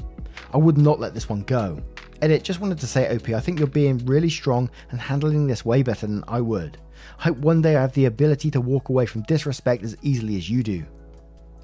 I 0.52 0.58
would 0.58 0.76
not 0.76 1.00
let 1.00 1.14
this 1.14 1.30
one 1.30 1.42
go. 1.42 1.82
Edit, 2.22 2.42
just 2.42 2.60
wanted 2.60 2.78
to 2.78 2.86
say, 2.86 3.14
OP, 3.14 3.28
I 3.28 3.40
think 3.40 3.58
you're 3.58 3.68
being 3.68 3.98
really 4.06 4.30
strong 4.30 4.70
and 4.90 5.00
handling 5.00 5.46
this 5.46 5.64
way 5.64 5.82
better 5.82 6.06
than 6.06 6.24
I 6.28 6.40
would. 6.40 6.78
Hope 7.18 7.38
one 7.38 7.62
day 7.62 7.76
I 7.76 7.82
have 7.82 7.92
the 7.92 8.06
ability 8.06 8.50
to 8.52 8.60
walk 8.60 8.88
away 8.88 9.06
from 9.06 9.22
disrespect 9.22 9.84
as 9.84 9.96
easily 10.02 10.36
as 10.36 10.48
you 10.48 10.62
do. 10.62 10.84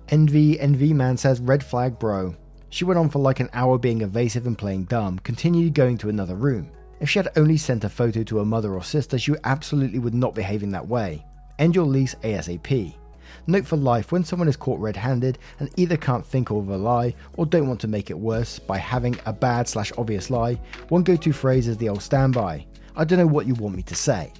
Envy, 0.08 0.60
Envy 0.60 0.92
Man 0.92 1.16
says, 1.16 1.40
red 1.40 1.64
flag, 1.64 1.98
bro. 1.98 2.36
She 2.70 2.84
went 2.84 2.98
on 2.98 3.08
for 3.08 3.18
like 3.18 3.40
an 3.40 3.50
hour 3.52 3.78
being 3.78 4.02
evasive 4.02 4.46
and 4.46 4.56
playing 4.56 4.84
dumb, 4.84 5.18
continued 5.20 5.74
going 5.74 5.98
to 5.98 6.08
another 6.08 6.34
room. 6.34 6.70
If 7.00 7.10
she 7.10 7.18
had 7.18 7.28
only 7.36 7.56
sent 7.56 7.84
a 7.84 7.88
photo 7.88 8.22
to 8.22 8.38
her 8.38 8.44
mother 8.44 8.74
or 8.74 8.82
sister, 8.82 9.18
she 9.18 9.34
absolutely 9.44 9.98
would 9.98 10.14
not 10.14 10.34
behave 10.34 10.62
in 10.62 10.70
that 10.70 10.86
way. 10.86 11.24
End 11.58 11.74
your 11.74 11.84
lease 11.84 12.14
ASAP. 12.22 12.94
Note 13.46 13.66
for 13.66 13.76
life 13.76 14.12
when 14.12 14.22
someone 14.22 14.48
is 14.48 14.56
caught 14.56 14.78
red 14.78 14.96
handed 14.96 15.38
and 15.58 15.68
either 15.76 15.96
can't 15.96 16.24
think 16.24 16.50
of 16.50 16.68
a 16.68 16.76
lie 16.76 17.14
or 17.36 17.44
don't 17.44 17.66
want 17.66 17.80
to 17.80 17.88
make 17.88 18.10
it 18.10 18.18
worse 18.18 18.58
by 18.58 18.78
having 18.78 19.18
a 19.26 19.32
bad 19.32 19.66
slash 19.66 19.90
obvious 19.98 20.30
lie, 20.30 20.60
one 20.90 21.02
go 21.02 21.16
to 21.16 21.32
phrase 21.32 21.66
is 21.66 21.76
the 21.78 21.88
old 21.88 22.02
standby. 22.02 22.64
I 22.94 23.04
don't 23.04 23.18
know 23.18 23.26
what 23.26 23.46
you 23.46 23.54
want 23.54 23.74
me 23.74 23.82
to 23.82 23.94
say. 23.96 24.32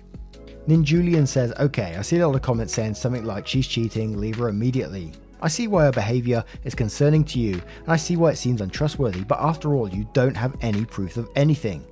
Ninjulian 0.68 1.26
says, 1.26 1.52
okay, 1.58 1.96
I 1.96 2.02
see 2.02 2.18
a 2.18 2.28
lot 2.28 2.36
of 2.36 2.42
comments 2.42 2.74
saying 2.74 2.94
something 2.94 3.24
like 3.24 3.48
she's 3.48 3.66
cheating, 3.66 4.18
leave 4.18 4.36
her 4.36 4.48
immediately. 4.48 5.12
I 5.40 5.48
see 5.48 5.66
why 5.66 5.86
her 5.86 5.92
behaviour 5.92 6.44
is 6.62 6.76
concerning 6.76 7.24
to 7.24 7.40
you, 7.40 7.54
and 7.54 7.88
I 7.88 7.96
see 7.96 8.16
why 8.16 8.30
it 8.30 8.36
seems 8.36 8.60
untrustworthy, 8.60 9.24
but 9.24 9.40
after 9.40 9.74
all, 9.74 9.88
you 9.88 10.06
don't 10.12 10.36
have 10.36 10.56
any 10.60 10.84
proof 10.84 11.16
of 11.16 11.28
anything. 11.34 11.84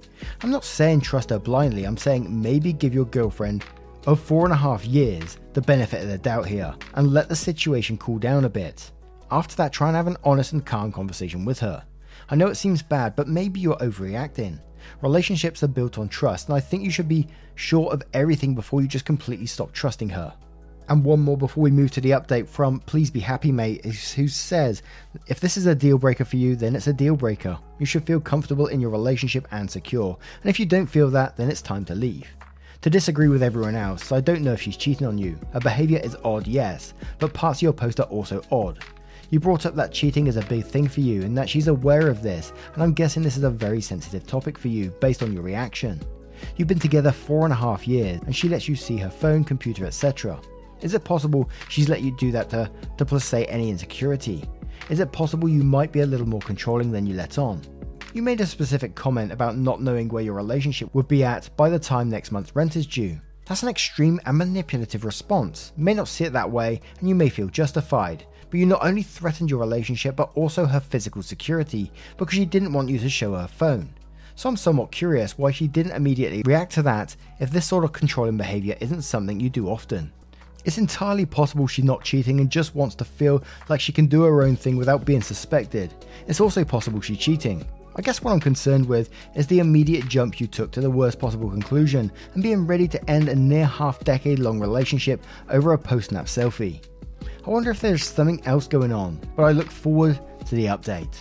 I'm 0.42 0.52
not 0.52 0.64
saying 0.64 1.00
trust 1.00 1.30
her 1.30 1.40
blindly, 1.40 1.84
I'm 1.84 1.96
saying 1.96 2.40
maybe 2.40 2.72
give 2.72 2.94
your 2.94 3.06
girlfriend 3.06 3.64
of 4.06 4.20
four 4.20 4.44
and 4.44 4.52
a 4.52 4.56
half 4.56 4.84
years 4.84 5.38
the 5.52 5.60
benefit 5.60 6.02
of 6.02 6.08
the 6.08 6.18
doubt 6.18 6.46
here 6.46 6.74
and 6.94 7.12
let 7.12 7.28
the 7.28 7.36
situation 7.36 7.98
cool 7.98 8.18
down 8.18 8.44
a 8.44 8.48
bit. 8.48 8.90
After 9.30 9.54
that, 9.56 9.72
try 9.72 9.88
and 9.88 9.96
have 9.96 10.06
an 10.06 10.16
honest 10.24 10.52
and 10.52 10.64
calm 10.64 10.90
conversation 10.90 11.44
with 11.44 11.60
her. 11.60 11.84
I 12.28 12.36
know 12.36 12.48
it 12.48 12.56
seems 12.56 12.82
bad, 12.82 13.16
but 13.16 13.28
maybe 13.28 13.60
you're 13.60 13.76
overreacting. 13.76 14.58
Relationships 15.02 15.62
are 15.62 15.68
built 15.68 15.98
on 15.98 16.08
trust, 16.08 16.48
and 16.48 16.56
I 16.56 16.60
think 16.60 16.82
you 16.82 16.90
should 16.90 17.08
be 17.08 17.28
sure 17.54 17.92
of 17.92 18.02
everything 18.12 18.54
before 18.54 18.82
you 18.82 18.88
just 18.88 19.04
completely 19.04 19.46
stop 19.46 19.72
trusting 19.72 20.08
her. 20.10 20.34
And 20.88 21.04
one 21.04 21.20
more 21.20 21.36
before 21.36 21.62
we 21.62 21.70
move 21.70 21.92
to 21.92 22.00
the 22.00 22.10
update 22.10 22.48
from 22.48 22.80
Please 22.80 23.10
Be 23.10 23.20
Happy 23.20 23.52
Mate, 23.52 23.84
who 23.84 24.26
says, 24.26 24.82
If 25.28 25.38
this 25.38 25.56
is 25.56 25.66
a 25.66 25.74
deal 25.74 25.98
breaker 25.98 26.24
for 26.24 26.36
you, 26.36 26.56
then 26.56 26.74
it's 26.74 26.88
a 26.88 26.92
deal 26.92 27.14
breaker. 27.14 27.56
You 27.78 27.86
should 27.86 28.04
feel 28.04 28.20
comfortable 28.20 28.66
in 28.66 28.80
your 28.80 28.90
relationship 28.90 29.46
and 29.52 29.70
secure. 29.70 30.18
And 30.42 30.50
if 30.50 30.58
you 30.58 30.66
don't 30.66 30.86
feel 30.86 31.08
that, 31.10 31.36
then 31.36 31.48
it's 31.48 31.62
time 31.62 31.84
to 31.84 31.94
leave. 31.94 32.26
To 32.82 32.88
disagree 32.88 33.28
with 33.28 33.42
everyone 33.42 33.74
else, 33.74 34.06
so 34.06 34.16
I 34.16 34.22
don't 34.22 34.40
know 34.40 34.54
if 34.54 34.62
she's 34.62 34.76
cheating 34.78 35.06
on 35.06 35.18
you. 35.18 35.38
Her 35.52 35.60
behaviour 35.60 35.98
is 35.98 36.16
odd, 36.24 36.46
yes, 36.46 36.94
but 37.18 37.34
parts 37.34 37.58
of 37.58 37.62
your 37.62 37.74
post 37.74 38.00
are 38.00 38.04
also 38.04 38.40
odd. 38.50 38.82
You 39.28 39.38
brought 39.38 39.66
up 39.66 39.74
that 39.74 39.92
cheating 39.92 40.28
is 40.28 40.38
a 40.38 40.46
big 40.46 40.64
thing 40.64 40.88
for 40.88 41.00
you 41.00 41.20
and 41.20 41.36
that 41.36 41.48
she's 41.48 41.68
aware 41.68 42.08
of 42.08 42.22
this, 42.22 42.54
and 42.72 42.82
I'm 42.82 42.94
guessing 42.94 43.22
this 43.22 43.36
is 43.36 43.44
a 43.44 43.50
very 43.50 43.82
sensitive 43.82 44.26
topic 44.26 44.56
for 44.56 44.68
you 44.68 44.94
based 44.98 45.22
on 45.22 45.30
your 45.30 45.42
reaction. 45.42 46.00
You've 46.56 46.68
been 46.68 46.78
together 46.78 47.12
four 47.12 47.44
and 47.44 47.52
a 47.52 47.56
half 47.56 47.86
years 47.86 48.18
and 48.24 48.34
she 48.34 48.48
lets 48.48 48.66
you 48.66 48.74
see 48.74 48.96
her 48.96 49.10
phone, 49.10 49.44
computer, 49.44 49.84
etc. 49.84 50.40
Is 50.80 50.94
it 50.94 51.04
possible 51.04 51.50
she's 51.68 51.90
let 51.90 52.00
you 52.00 52.16
do 52.16 52.32
that 52.32 52.48
to, 52.48 52.70
to 52.96 53.04
placate 53.04 53.48
any 53.50 53.68
insecurity? 53.68 54.42
Is 54.88 55.00
it 55.00 55.12
possible 55.12 55.50
you 55.50 55.62
might 55.62 55.92
be 55.92 56.00
a 56.00 56.06
little 56.06 56.26
more 56.26 56.40
controlling 56.40 56.90
than 56.90 57.04
you 57.04 57.12
let 57.12 57.36
on? 57.36 57.60
You 58.12 58.22
made 58.22 58.40
a 58.40 58.46
specific 58.46 58.96
comment 58.96 59.30
about 59.30 59.56
not 59.56 59.80
knowing 59.80 60.08
where 60.08 60.24
your 60.24 60.34
relationship 60.34 60.92
would 60.96 61.06
be 61.06 61.22
at 61.22 61.48
by 61.56 61.70
the 61.70 61.78
time 61.78 62.10
next 62.10 62.32
month's 62.32 62.56
rent 62.56 62.74
is 62.74 62.84
due. 62.84 63.20
That's 63.46 63.62
an 63.62 63.68
extreme 63.68 64.20
and 64.26 64.36
manipulative 64.36 65.04
response. 65.04 65.72
You 65.76 65.84
may 65.84 65.94
not 65.94 66.08
see 66.08 66.24
it 66.24 66.32
that 66.32 66.50
way, 66.50 66.80
and 66.98 67.08
you 67.08 67.14
may 67.14 67.28
feel 67.28 67.46
justified, 67.46 68.24
but 68.50 68.58
you 68.58 68.66
not 68.66 68.84
only 68.84 69.04
threatened 69.04 69.48
your 69.48 69.60
relationship 69.60 70.16
but 70.16 70.32
also 70.34 70.66
her 70.66 70.80
physical 70.80 71.22
security 71.22 71.92
because 72.16 72.34
she 72.34 72.44
didn't 72.44 72.72
want 72.72 72.88
you 72.88 72.98
to 72.98 73.08
show 73.08 73.34
her 73.36 73.46
phone. 73.46 73.94
So 74.34 74.48
I'm 74.48 74.56
somewhat 74.56 74.90
curious 74.90 75.38
why 75.38 75.52
she 75.52 75.68
didn't 75.68 75.92
immediately 75.92 76.42
react 76.44 76.72
to 76.72 76.82
that 76.82 77.14
if 77.38 77.52
this 77.52 77.66
sort 77.66 77.84
of 77.84 77.92
controlling 77.92 78.36
behaviour 78.36 78.76
isn't 78.80 79.02
something 79.02 79.38
you 79.38 79.50
do 79.50 79.68
often. 79.68 80.12
It's 80.64 80.78
entirely 80.78 81.26
possible 81.26 81.68
she's 81.68 81.84
not 81.84 82.02
cheating 82.02 82.40
and 82.40 82.50
just 82.50 82.74
wants 82.74 82.96
to 82.96 83.04
feel 83.04 83.44
like 83.68 83.80
she 83.80 83.92
can 83.92 84.06
do 84.06 84.22
her 84.22 84.42
own 84.42 84.56
thing 84.56 84.76
without 84.76 85.04
being 85.04 85.22
suspected. 85.22 85.94
It's 86.26 86.40
also 86.40 86.64
possible 86.64 87.00
she's 87.00 87.18
cheating. 87.18 87.64
I 88.00 88.02
guess 88.02 88.22
what 88.22 88.32
I'm 88.32 88.40
concerned 88.40 88.86
with 88.86 89.10
is 89.34 89.46
the 89.46 89.58
immediate 89.58 90.08
jump 90.08 90.40
you 90.40 90.46
took 90.46 90.70
to 90.70 90.80
the 90.80 90.90
worst 90.90 91.18
possible 91.18 91.50
conclusion 91.50 92.10
and 92.32 92.42
being 92.42 92.66
ready 92.66 92.88
to 92.88 93.10
end 93.10 93.28
a 93.28 93.34
near 93.34 93.66
half 93.66 94.02
decade 94.04 94.38
long 94.38 94.58
relationship 94.58 95.22
over 95.50 95.74
a 95.74 95.78
post 95.78 96.10
nap 96.10 96.24
selfie. 96.24 96.82
I 97.46 97.50
wonder 97.50 97.70
if 97.70 97.80
there's 97.80 98.02
something 98.02 98.42
else 98.46 98.66
going 98.66 98.90
on, 98.90 99.20
but 99.36 99.42
I 99.42 99.52
look 99.52 99.70
forward 99.70 100.18
to 100.46 100.54
the 100.54 100.64
update. 100.64 101.14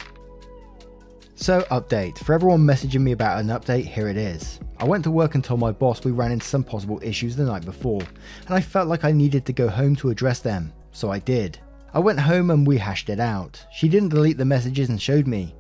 So, 1.36 1.64
update. 1.64 2.18
For 2.20 2.32
everyone 2.32 2.62
messaging 2.62 3.02
me 3.02 3.12
about 3.12 3.42
an 3.42 3.48
update, 3.48 3.84
here 3.84 4.08
it 4.08 4.16
is. 4.16 4.62
I 4.78 4.86
went 4.86 5.04
to 5.04 5.12
work 5.12 5.36
and 5.36 5.44
told 5.44 5.60
my 5.60 5.74
boss 5.74 6.06
we 6.06 6.12
ran 6.12 6.32
into 6.32 6.48
some 6.48 6.64
possible 6.64 7.02
issues 7.04 7.36
the 7.36 7.44
night 7.44 7.66
before, 7.66 8.04
and 8.46 8.56
I 8.56 8.62
felt 8.62 8.88
like 8.88 9.04
I 9.04 9.12
needed 9.12 9.46
to 9.48 9.54
go 9.54 9.68
home 9.68 9.98
to 9.98 10.12
address 10.12 10.40
them, 10.40 10.72
so 10.94 11.12
I 11.12 11.20
did. 11.20 11.60
I 11.94 12.00
went 12.00 12.22
home 12.22 12.52
and 12.52 12.66
we 12.66 12.78
hashed 12.78 13.10
it 13.10 13.20
out. 13.20 13.66
She 13.74 13.90
didn't 13.90 14.10
delete 14.10 14.38
the 14.38 14.46
messages 14.46 14.88
and 14.88 15.02
showed 15.02 15.28
me. 15.28 15.56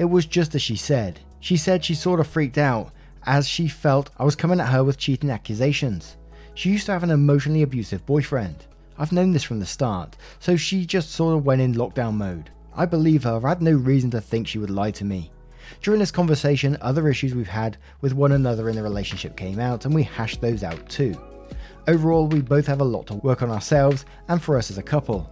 It 0.00 0.08
was 0.08 0.24
just 0.24 0.54
as 0.54 0.62
she 0.62 0.76
said. 0.76 1.20
She 1.40 1.58
said 1.58 1.84
she 1.84 1.94
sort 1.94 2.20
of 2.20 2.26
freaked 2.26 2.56
out 2.56 2.90
as 3.26 3.46
she 3.46 3.68
felt 3.68 4.08
I 4.18 4.24
was 4.24 4.34
coming 4.34 4.58
at 4.58 4.70
her 4.70 4.82
with 4.82 4.96
cheating 4.96 5.28
accusations. 5.28 6.16
She 6.54 6.70
used 6.70 6.86
to 6.86 6.92
have 6.92 7.02
an 7.02 7.10
emotionally 7.10 7.60
abusive 7.60 8.06
boyfriend. 8.06 8.64
I've 8.96 9.12
known 9.12 9.32
this 9.32 9.42
from 9.42 9.60
the 9.60 9.66
start, 9.66 10.16
so 10.38 10.56
she 10.56 10.86
just 10.86 11.10
sort 11.10 11.36
of 11.36 11.44
went 11.44 11.60
in 11.60 11.74
lockdown 11.74 12.14
mode. 12.14 12.48
I 12.74 12.86
believe 12.86 13.24
her, 13.24 13.42
I 13.44 13.50
had 13.50 13.60
no 13.60 13.72
reason 13.72 14.10
to 14.12 14.22
think 14.22 14.48
she 14.48 14.58
would 14.58 14.70
lie 14.70 14.90
to 14.92 15.04
me. 15.04 15.30
During 15.82 16.00
this 16.00 16.10
conversation, 16.10 16.78
other 16.80 17.06
issues 17.10 17.34
we've 17.34 17.46
had 17.46 17.76
with 18.00 18.14
one 18.14 18.32
another 18.32 18.70
in 18.70 18.76
the 18.76 18.82
relationship 18.82 19.36
came 19.36 19.58
out, 19.58 19.84
and 19.84 19.94
we 19.94 20.04
hashed 20.04 20.40
those 20.40 20.64
out 20.64 20.88
too. 20.88 21.14
Overall, 21.88 22.26
we 22.26 22.40
both 22.40 22.66
have 22.66 22.80
a 22.80 22.84
lot 22.84 23.06
to 23.08 23.16
work 23.16 23.42
on 23.42 23.50
ourselves 23.50 24.06
and 24.28 24.40
for 24.42 24.56
us 24.56 24.70
as 24.70 24.78
a 24.78 24.82
couple. 24.82 25.30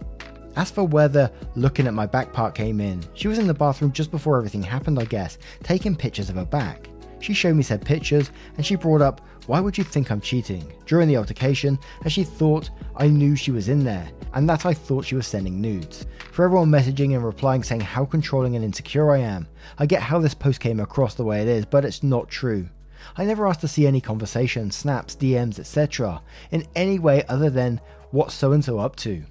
As 0.59 0.69
for 0.69 0.83
where 0.83 1.07
the 1.07 1.31
looking 1.55 1.87
at 1.87 1.93
my 1.93 2.05
back 2.05 2.33
part 2.33 2.53
came 2.53 2.81
in, 2.81 3.01
she 3.13 3.29
was 3.29 3.39
in 3.39 3.47
the 3.47 3.53
bathroom 3.53 3.93
just 3.93 4.11
before 4.11 4.35
everything 4.35 4.61
happened, 4.61 4.99
I 4.99 5.05
guess, 5.05 5.37
taking 5.63 5.95
pictures 5.95 6.29
of 6.29 6.35
her 6.35 6.43
back. 6.43 6.89
She 7.21 7.33
showed 7.33 7.55
me 7.55 7.63
said 7.63 7.85
pictures 7.85 8.31
and 8.57 8.65
she 8.65 8.75
brought 8.75 9.01
up, 9.01 9.21
Why 9.47 9.61
would 9.61 9.77
you 9.77 9.85
think 9.85 10.11
I'm 10.11 10.19
cheating? 10.19 10.73
during 10.85 11.07
the 11.07 11.15
altercation, 11.15 11.79
as 12.03 12.11
she 12.11 12.25
thought 12.25 12.71
I 12.97 13.07
knew 13.07 13.37
she 13.37 13.51
was 13.51 13.69
in 13.69 13.85
there 13.85 14.09
and 14.33 14.49
that 14.49 14.65
I 14.65 14.73
thought 14.73 15.05
she 15.05 15.15
was 15.15 15.25
sending 15.25 15.61
nudes. 15.61 16.05
For 16.33 16.43
everyone 16.43 16.69
messaging 16.69 17.15
and 17.15 17.23
replying 17.23 17.63
saying 17.63 17.79
how 17.79 18.03
controlling 18.03 18.57
and 18.57 18.65
insecure 18.65 19.11
I 19.11 19.19
am, 19.19 19.47
I 19.77 19.85
get 19.85 20.01
how 20.01 20.19
this 20.19 20.33
post 20.33 20.59
came 20.59 20.81
across 20.81 21.15
the 21.15 21.23
way 21.23 21.41
it 21.41 21.47
is, 21.47 21.63
but 21.63 21.85
it's 21.85 22.03
not 22.03 22.27
true. 22.27 22.67
I 23.15 23.23
never 23.23 23.47
asked 23.47 23.61
to 23.61 23.69
see 23.69 23.87
any 23.87 24.01
conversations, 24.01 24.75
snaps, 24.75 25.15
DMs, 25.15 25.57
etc. 25.57 26.21
in 26.51 26.67
any 26.75 26.99
way 26.99 27.23
other 27.29 27.49
than 27.49 27.79
what's 28.11 28.33
so 28.33 28.51
and 28.51 28.65
so 28.65 28.79
up 28.79 28.97
to. 28.97 29.23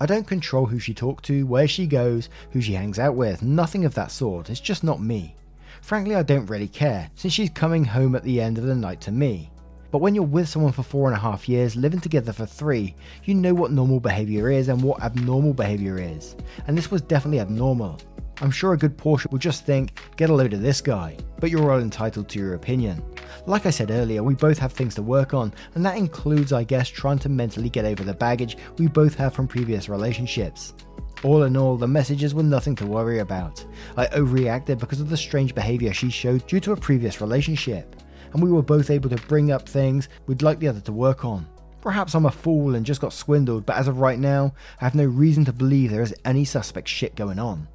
I 0.00 0.06
don't 0.06 0.26
control 0.26 0.66
who 0.66 0.78
she 0.78 0.92
talks 0.92 1.22
to, 1.24 1.46
where 1.46 1.66
she 1.66 1.86
goes, 1.86 2.28
who 2.50 2.60
she 2.60 2.74
hangs 2.74 2.98
out 2.98 3.14
with, 3.14 3.42
nothing 3.42 3.84
of 3.84 3.94
that 3.94 4.10
sort, 4.10 4.50
it's 4.50 4.60
just 4.60 4.84
not 4.84 5.00
me. 5.00 5.34
Frankly, 5.80 6.14
I 6.14 6.22
don't 6.22 6.46
really 6.46 6.68
care, 6.68 7.10
since 7.14 7.32
she's 7.32 7.50
coming 7.50 7.84
home 7.84 8.14
at 8.14 8.22
the 8.22 8.40
end 8.40 8.58
of 8.58 8.64
the 8.64 8.74
night 8.74 9.00
to 9.02 9.12
me. 9.12 9.50
But 9.90 9.98
when 9.98 10.14
you're 10.14 10.24
with 10.24 10.48
someone 10.48 10.72
for 10.72 10.82
four 10.82 11.08
and 11.08 11.16
a 11.16 11.20
half 11.20 11.48
years, 11.48 11.76
living 11.76 12.00
together 12.00 12.32
for 12.32 12.44
three, 12.44 12.94
you 13.24 13.34
know 13.34 13.54
what 13.54 13.70
normal 13.70 14.00
behaviour 14.00 14.50
is 14.50 14.68
and 14.68 14.82
what 14.82 15.02
abnormal 15.02 15.54
behaviour 15.54 15.98
is. 15.98 16.36
And 16.66 16.76
this 16.76 16.90
was 16.90 17.02
definitely 17.02 17.40
abnormal. 17.40 18.00
I'm 18.42 18.50
sure 18.50 18.74
a 18.74 18.78
good 18.78 18.98
portion 18.98 19.30
will 19.30 19.38
just 19.38 19.64
think, 19.64 19.98
get 20.16 20.28
a 20.28 20.34
load 20.34 20.52
of 20.52 20.60
this 20.60 20.82
guy, 20.82 21.16
but 21.40 21.50
you're 21.50 21.72
all 21.72 21.78
entitled 21.78 22.28
to 22.28 22.38
your 22.38 22.54
opinion. 22.54 23.02
Like 23.46 23.66
I 23.66 23.70
said 23.70 23.90
earlier, 23.90 24.22
we 24.22 24.34
both 24.34 24.58
have 24.58 24.72
things 24.72 24.94
to 24.96 25.02
work 25.02 25.34
on, 25.34 25.52
and 25.74 25.84
that 25.84 25.96
includes, 25.96 26.52
I 26.52 26.64
guess, 26.64 26.88
trying 26.88 27.18
to 27.20 27.28
mentally 27.28 27.68
get 27.68 27.84
over 27.84 28.04
the 28.04 28.14
baggage 28.14 28.56
we 28.78 28.88
both 28.88 29.14
have 29.16 29.34
from 29.34 29.48
previous 29.48 29.88
relationships. 29.88 30.74
All 31.22 31.44
in 31.44 31.56
all, 31.56 31.76
the 31.76 31.88
messages 31.88 32.34
were 32.34 32.42
nothing 32.42 32.76
to 32.76 32.86
worry 32.86 33.20
about. 33.20 33.64
I 33.96 34.06
overreacted 34.08 34.78
because 34.78 35.00
of 35.00 35.08
the 35.08 35.16
strange 35.16 35.54
behaviour 35.54 35.92
she 35.92 36.10
showed 36.10 36.46
due 36.46 36.60
to 36.60 36.72
a 36.72 36.76
previous 36.76 37.20
relationship, 37.20 37.96
and 38.32 38.42
we 38.42 38.52
were 38.52 38.62
both 38.62 38.90
able 38.90 39.10
to 39.10 39.26
bring 39.28 39.50
up 39.50 39.68
things 39.68 40.08
we'd 40.26 40.42
like 40.42 40.58
the 40.58 40.68
other 40.68 40.80
to 40.80 40.92
work 40.92 41.24
on. 41.24 41.46
Perhaps 41.80 42.14
I'm 42.14 42.26
a 42.26 42.30
fool 42.30 42.74
and 42.74 42.84
just 42.84 43.00
got 43.00 43.12
swindled, 43.12 43.64
but 43.64 43.76
as 43.76 43.88
of 43.88 44.00
right 44.00 44.18
now, 44.18 44.52
I 44.80 44.84
have 44.84 44.94
no 44.94 45.04
reason 45.04 45.44
to 45.44 45.52
believe 45.52 45.90
there 45.90 46.02
is 46.02 46.14
any 46.24 46.44
suspect 46.44 46.88
shit 46.88 47.14
going 47.14 47.38
on. 47.38 47.68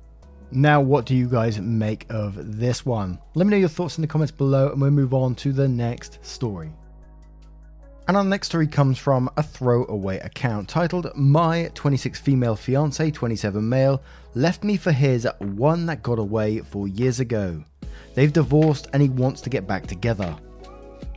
Now, 0.53 0.81
what 0.81 1.05
do 1.05 1.15
you 1.15 1.29
guys 1.29 1.59
make 1.59 2.05
of 2.09 2.59
this 2.59 2.85
one? 2.85 3.19
Let 3.35 3.47
me 3.47 3.51
know 3.51 3.57
your 3.57 3.69
thoughts 3.69 3.97
in 3.97 4.01
the 4.01 4.07
comments 4.07 4.33
below, 4.33 4.69
and 4.69 4.81
we'll 4.81 4.91
move 4.91 5.13
on 5.13 5.33
to 5.35 5.53
the 5.53 5.67
next 5.67 6.19
story. 6.25 6.73
And 8.09 8.17
our 8.17 8.23
next 8.25 8.47
story 8.47 8.67
comes 8.67 8.97
from 8.97 9.29
a 9.37 9.43
throwaway 9.43 10.19
account 10.19 10.67
titled 10.67 11.15
My 11.15 11.71
26 11.73 12.19
Female 12.19 12.57
Fiance, 12.57 13.11
27 13.11 13.69
Male, 13.69 14.01
Left 14.35 14.65
Me 14.65 14.75
for 14.75 14.91
His 14.91 15.25
One 15.39 15.85
That 15.85 16.03
Got 16.03 16.19
Away 16.19 16.59
Four 16.59 16.89
Years 16.89 17.21
Ago. 17.21 17.63
They've 18.13 18.33
divorced 18.33 18.89
and 18.91 19.01
he 19.01 19.07
wants 19.07 19.39
to 19.41 19.49
get 19.49 19.67
back 19.67 19.87
together. 19.87 20.35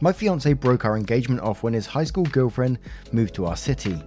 My 0.00 0.12
fiance 0.12 0.52
broke 0.52 0.84
our 0.84 0.96
engagement 0.96 1.40
off 1.40 1.64
when 1.64 1.72
his 1.74 1.86
high 1.86 2.04
school 2.04 2.26
girlfriend 2.26 2.78
moved 3.10 3.34
to 3.34 3.46
our 3.46 3.56
city. 3.56 4.00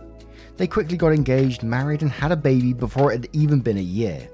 They 0.55 0.67
quickly 0.67 0.95
got 0.95 1.11
engaged, 1.11 1.63
married, 1.63 2.01
and 2.01 2.11
had 2.11 2.31
a 2.31 2.37
baby 2.37 2.71
before 2.71 3.11
it 3.11 3.23
had 3.23 3.29
even 3.33 3.59
been 3.59 3.77
a 3.77 3.81
year. 3.81 4.29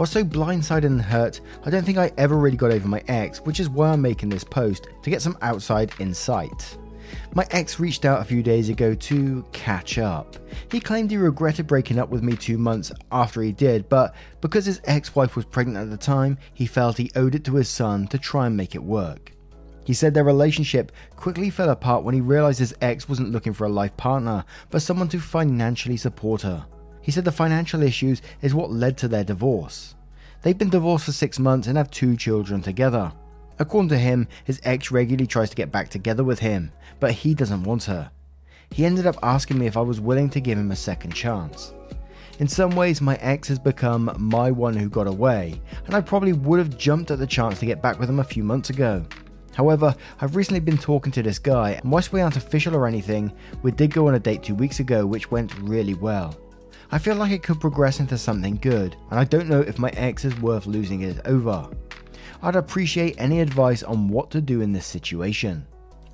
I 0.00 0.04
was 0.04 0.08
so 0.12 0.24
blindsided 0.24 0.86
and 0.86 1.02
hurt, 1.02 1.42
I 1.62 1.68
don't 1.68 1.84
think 1.84 1.98
I 1.98 2.10
ever 2.16 2.34
really 2.38 2.56
got 2.56 2.70
over 2.70 2.88
my 2.88 3.02
ex, 3.06 3.40
which 3.40 3.60
is 3.60 3.68
why 3.68 3.90
I'm 3.90 4.00
making 4.00 4.30
this 4.30 4.44
post 4.44 4.88
to 5.02 5.10
get 5.10 5.20
some 5.20 5.36
outside 5.42 5.92
insight. 5.98 6.78
My 7.34 7.46
ex 7.50 7.78
reached 7.78 8.06
out 8.06 8.22
a 8.22 8.24
few 8.24 8.42
days 8.42 8.70
ago 8.70 8.94
to 8.94 9.44
catch 9.52 9.98
up. 9.98 10.38
He 10.72 10.80
claimed 10.80 11.10
he 11.10 11.18
regretted 11.18 11.66
breaking 11.66 11.98
up 11.98 12.08
with 12.08 12.22
me 12.22 12.34
two 12.34 12.56
months 12.56 12.90
after 13.12 13.42
he 13.42 13.52
did, 13.52 13.90
but 13.90 14.14
because 14.40 14.64
his 14.64 14.80
ex 14.84 15.14
wife 15.14 15.36
was 15.36 15.44
pregnant 15.44 15.76
at 15.76 15.90
the 15.90 16.02
time, 16.02 16.38
he 16.54 16.64
felt 16.64 16.96
he 16.96 17.12
owed 17.14 17.34
it 17.34 17.44
to 17.44 17.56
his 17.56 17.68
son 17.68 18.06
to 18.06 18.16
try 18.16 18.46
and 18.46 18.56
make 18.56 18.74
it 18.74 18.82
work. 18.82 19.32
He 19.84 19.92
said 19.92 20.14
their 20.14 20.24
relationship 20.24 20.92
quickly 21.16 21.50
fell 21.50 21.68
apart 21.68 22.04
when 22.04 22.14
he 22.14 22.22
realized 22.22 22.60
his 22.60 22.74
ex 22.80 23.06
wasn't 23.06 23.32
looking 23.32 23.52
for 23.52 23.66
a 23.66 23.68
life 23.68 23.94
partner, 23.98 24.46
but 24.70 24.80
someone 24.80 25.08
to 25.10 25.20
financially 25.20 25.98
support 25.98 26.40
her. 26.40 26.64
He 27.02 27.10
said 27.10 27.24
the 27.24 27.32
financial 27.32 27.82
issues 27.82 28.22
is 28.42 28.54
what 28.54 28.70
led 28.70 28.96
to 28.98 29.08
their 29.08 29.24
divorce. 29.24 29.94
They've 30.42 30.56
been 30.56 30.70
divorced 30.70 31.04
for 31.04 31.12
six 31.12 31.38
months 31.38 31.66
and 31.66 31.76
have 31.76 31.90
two 31.90 32.16
children 32.16 32.62
together. 32.62 33.12
According 33.58 33.90
to 33.90 33.98
him, 33.98 34.26
his 34.44 34.60
ex 34.64 34.90
regularly 34.90 35.26
tries 35.26 35.50
to 35.50 35.56
get 35.56 35.70
back 35.70 35.90
together 35.90 36.24
with 36.24 36.38
him, 36.38 36.72
but 36.98 37.12
he 37.12 37.34
doesn't 37.34 37.64
want 37.64 37.84
her. 37.84 38.10
He 38.70 38.86
ended 38.86 39.06
up 39.06 39.18
asking 39.22 39.58
me 39.58 39.66
if 39.66 39.76
I 39.76 39.82
was 39.82 40.00
willing 40.00 40.30
to 40.30 40.40
give 40.40 40.56
him 40.56 40.70
a 40.70 40.76
second 40.76 41.12
chance. 41.12 41.74
In 42.38 42.48
some 42.48 42.70
ways, 42.70 43.02
my 43.02 43.16
ex 43.16 43.48
has 43.48 43.58
become 43.58 44.14
my 44.18 44.50
one 44.50 44.74
who 44.74 44.88
got 44.88 45.06
away, 45.06 45.60
and 45.84 45.94
I 45.94 46.00
probably 46.00 46.32
would 46.32 46.58
have 46.58 46.78
jumped 46.78 47.10
at 47.10 47.18
the 47.18 47.26
chance 47.26 47.60
to 47.60 47.66
get 47.66 47.82
back 47.82 47.98
with 47.98 48.08
him 48.08 48.20
a 48.20 48.24
few 48.24 48.42
months 48.42 48.70
ago. 48.70 49.04
However, 49.54 49.94
I've 50.22 50.36
recently 50.36 50.60
been 50.60 50.78
talking 50.78 51.12
to 51.12 51.22
this 51.22 51.38
guy, 51.38 51.72
and 51.72 51.92
whilst 51.92 52.12
we 52.12 52.22
aren't 52.22 52.36
official 52.36 52.74
or 52.74 52.86
anything, 52.86 53.30
we 53.62 53.72
did 53.72 53.92
go 53.92 54.08
on 54.08 54.14
a 54.14 54.18
date 54.18 54.42
two 54.42 54.54
weeks 54.54 54.80
ago, 54.80 55.04
which 55.04 55.30
went 55.30 55.54
really 55.58 55.92
well. 55.92 56.34
I 56.92 56.98
feel 56.98 57.14
like 57.14 57.30
it 57.30 57.44
could 57.44 57.60
progress 57.60 58.00
into 58.00 58.18
something 58.18 58.56
good, 58.56 58.96
and 59.10 59.20
I 59.20 59.24
don't 59.24 59.48
know 59.48 59.60
if 59.60 59.78
my 59.78 59.90
ex 59.90 60.24
is 60.24 60.38
worth 60.40 60.66
losing 60.66 61.02
it 61.02 61.20
over. 61.24 61.68
I'd 62.42 62.56
appreciate 62.56 63.14
any 63.16 63.40
advice 63.40 63.84
on 63.84 64.08
what 64.08 64.30
to 64.32 64.40
do 64.40 64.60
in 64.60 64.72
this 64.72 64.86
situation. 64.86 65.66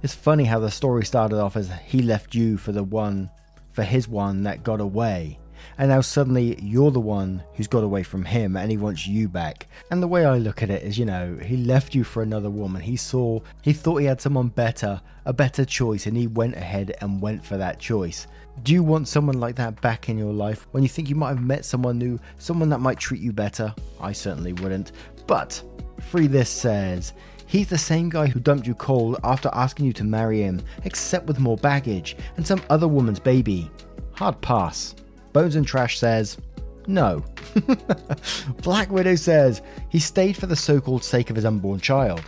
It's 0.03 0.15
funny 0.15 0.45
how 0.45 0.59
the 0.59 0.71
story 0.71 1.07
started 1.07 1.41
off 1.41 1.57
as 1.57 1.71
he 1.87 2.03
left 2.03 2.35
you 2.35 2.59
for 2.59 2.73
the 2.73 2.85
one, 2.85 3.31
for 3.71 3.85
his 3.85 4.07
one 4.07 4.43
that 4.43 4.65
got 4.65 4.83
away. 4.83 5.39
And 5.79 5.91
now 5.91 6.01
suddenly 6.01 6.59
you're 6.63 6.91
the 6.91 7.01
one 7.01 7.43
who's 7.55 7.67
got 7.67 7.85
away 7.85 8.03
from 8.03 8.25
him 8.25 8.57
and 8.57 8.71
he 8.71 8.77
wants 8.77 9.07
you 9.07 9.29
back. 9.29 9.67
And 9.91 10.03
the 10.03 10.09
way 10.09 10.25
I 10.25 10.39
look 10.39 10.63
at 10.63 10.71
it 10.71 10.83
is, 10.83 10.99
you 10.99 11.05
know, 11.05 11.39
he 11.43 11.57
left 11.57 11.95
you 11.95 12.05
for 12.05 12.23
another 12.23 12.51
woman. 12.51 12.83
He 12.83 12.97
saw, 12.97 13.41
he 13.63 13.73
thought 13.73 13.97
he 13.99 14.07
had 14.07 14.21
someone 14.21 14.49
better, 14.49 15.01
a 15.25 15.33
better 15.33 15.65
choice, 15.65 16.07
and 16.07 16.17
he 16.17 16.27
went 16.27 16.57
ahead 16.57 16.95
and 17.01 17.21
went 17.21 17.45
for 17.45 17.57
that 17.57 17.79
choice. 17.79 18.27
Do 18.63 18.73
you 18.73 18.83
want 18.83 19.09
someone 19.09 19.39
like 19.39 19.57
that 19.57 19.81
back 19.83 20.09
in 20.09 20.17
your 20.17 20.33
life 20.33 20.67
when 20.71 20.83
you 20.83 20.89
think 20.89 21.11
you 21.11 21.15
might 21.15 21.29
have 21.29 21.43
met 21.43 21.65
someone 21.65 21.99
new, 21.99 22.19
someone 22.39 22.71
that 22.71 22.81
might 22.81 22.99
treat 22.99 23.21
you 23.21 23.33
better? 23.33 23.75
I 24.01 24.13
certainly 24.13 24.55
wouldn't. 24.55 24.93
But 25.27 25.63
Free 26.01 26.27
This 26.27 26.49
says, 26.49 27.13
He's 27.47 27.69
the 27.69 27.79
same 27.79 28.09
guy 28.09 28.27
who 28.27 28.41
dumped 28.41 28.67
you 28.67 28.75
cold 28.75 29.19
after 29.23 29.51
asking 29.53 29.87
you 29.87 29.93
to 29.95 30.05
marry 30.05 30.43
him, 30.43 30.63
except 30.85 31.27
with 31.27 31.39
more 31.39 31.57
baggage 31.57 32.17
and 32.37 32.47
some 32.47 32.61
other 32.71 32.89
woman's 32.89 33.21
baby. 33.21 33.71
Hard 34.13 34.41
pass. 34.41 34.97
Bones 35.37 35.57
and 35.57 35.67
Trash 35.67 35.99
says, 35.99 36.39
no. 36.87 37.23
Black 38.63 38.91
Widow 38.91 39.17
says, 39.17 39.61
he 39.91 39.99
stayed 39.99 40.35
for 40.35 40.47
the 40.47 40.57
so 40.57 40.81
called 40.81 41.05
sake 41.05 41.29
of 41.29 41.37
his 41.37 41.45
unborn 41.45 41.79
child. 41.79 42.23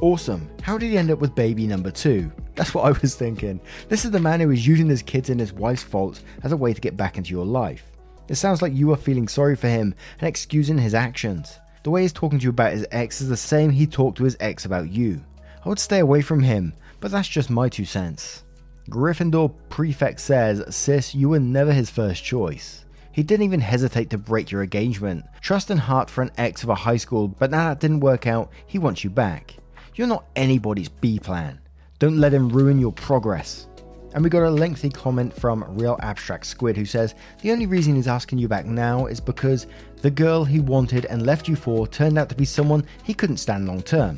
Awesome. 0.00 0.48
How 0.62 0.78
did 0.78 0.88
he 0.88 0.96
end 0.96 1.10
up 1.10 1.18
with 1.18 1.34
baby 1.34 1.66
number 1.66 1.90
two? 1.90 2.32
That's 2.54 2.72
what 2.72 2.86
I 2.86 2.98
was 2.98 3.14
thinking. 3.14 3.60
This 3.90 4.06
is 4.06 4.10
the 4.10 4.20
man 4.20 4.40
who 4.40 4.52
is 4.52 4.66
using 4.66 4.88
his 4.88 5.02
kids 5.02 5.28
and 5.28 5.38
his 5.38 5.52
wife's 5.52 5.82
faults 5.82 6.22
as 6.44 6.52
a 6.52 6.56
way 6.56 6.72
to 6.72 6.80
get 6.80 6.96
back 6.96 7.18
into 7.18 7.32
your 7.32 7.44
life. 7.44 7.92
It 8.26 8.36
sounds 8.36 8.62
like 8.62 8.72
you 8.72 8.90
are 8.90 8.96
feeling 8.96 9.28
sorry 9.28 9.54
for 9.54 9.68
him 9.68 9.94
and 10.18 10.26
excusing 10.26 10.78
his 10.78 10.94
actions. 10.94 11.58
The 11.82 11.90
way 11.90 12.00
he's 12.00 12.12
talking 12.14 12.38
to 12.38 12.42
you 12.42 12.48
about 12.48 12.72
his 12.72 12.86
ex 12.90 13.20
is 13.20 13.28
the 13.28 13.36
same 13.36 13.68
he 13.68 13.86
talked 13.86 14.16
to 14.16 14.24
his 14.24 14.38
ex 14.40 14.64
about 14.64 14.88
you. 14.88 15.22
I 15.62 15.68
would 15.68 15.78
stay 15.78 15.98
away 15.98 16.22
from 16.22 16.42
him, 16.42 16.72
but 17.00 17.10
that's 17.10 17.28
just 17.28 17.50
my 17.50 17.68
two 17.68 17.84
cents. 17.84 18.44
Gryffindor 18.88 19.52
Prefect 19.68 20.20
says, 20.20 20.62
Sis, 20.74 21.14
you 21.14 21.28
were 21.30 21.40
never 21.40 21.72
his 21.72 21.90
first 21.90 22.22
choice. 22.22 22.84
He 23.10 23.24
didn't 23.24 23.44
even 23.44 23.60
hesitate 23.60 24.10
to 24.10 24.18
break 24.18 24.50
your 24.50 24.62
engagement. 24.62 25.24
Trust 25.40 25.70
and 25.70 25.80
heart 25.80 26.08
for 26.08 26.22
an 26.22 26.30
ex 26.36 26.62
of 26.62 26.68
a 26.68 26.74
high 26.74 26.98
school, 26.98 27.26
but 27.26 27.50
now 27.50 27.68
that 27.68 27.80
didn't 27.80 28.00
work 28.00 28.26
out, 28.26 28.52
he 28.66 28.78
wants 28.78 29.02
you 29.02 29.10
back. 29.10 29.56
You're 29.94 30.06
not 30.06 30.26
anybody's 30.36 30.88
B 30.88 31.18
plan. 31.18 31.58
Don't 31.98 32.18
let 32.18 32.34
him 32.34 32.48
ruin 32.48 32.78
your 32.78 32.92
progress. 32.92 33.66
And 34.14 34.22
we 34.22 34.30
got 34.30 34.44
a 34.46 34.50
lengthy 34.50 34.90
comment 34.90 35.32
from 35.32 35.64
Real 35.76 35.98
Abstract 36.00 36.46
Squid 36.46 36.76
who 36.76 36.84
says 36.84 37.14
the 37.42 37.50
only 37.50 37.66
reason 37.66 37.96
he's 37.96 38.06
asking 38.06 38.38
you 38.38 38.48
back 38.48 38.66
now 38.66 39.06
is 39.06 39.20
because 39.20 39.66
the 40.02 40.10
girl 40.10 40.44
he 40.44 40.60
wanted 40.60 41.06
and 41.06 41.26
left 41.26 41.48
you 41.48 41.56
for 41.56 41.86
turned 41.88 42.18
out 42.18 42.28
to 42.28 42.34
be 42.34 42.44
someone 42.44 42.86
he 43.02 43.14
couldn't 43.14 43.38
stand 43.38 43.66
long 43.66 43.82
term. 43.82 44.16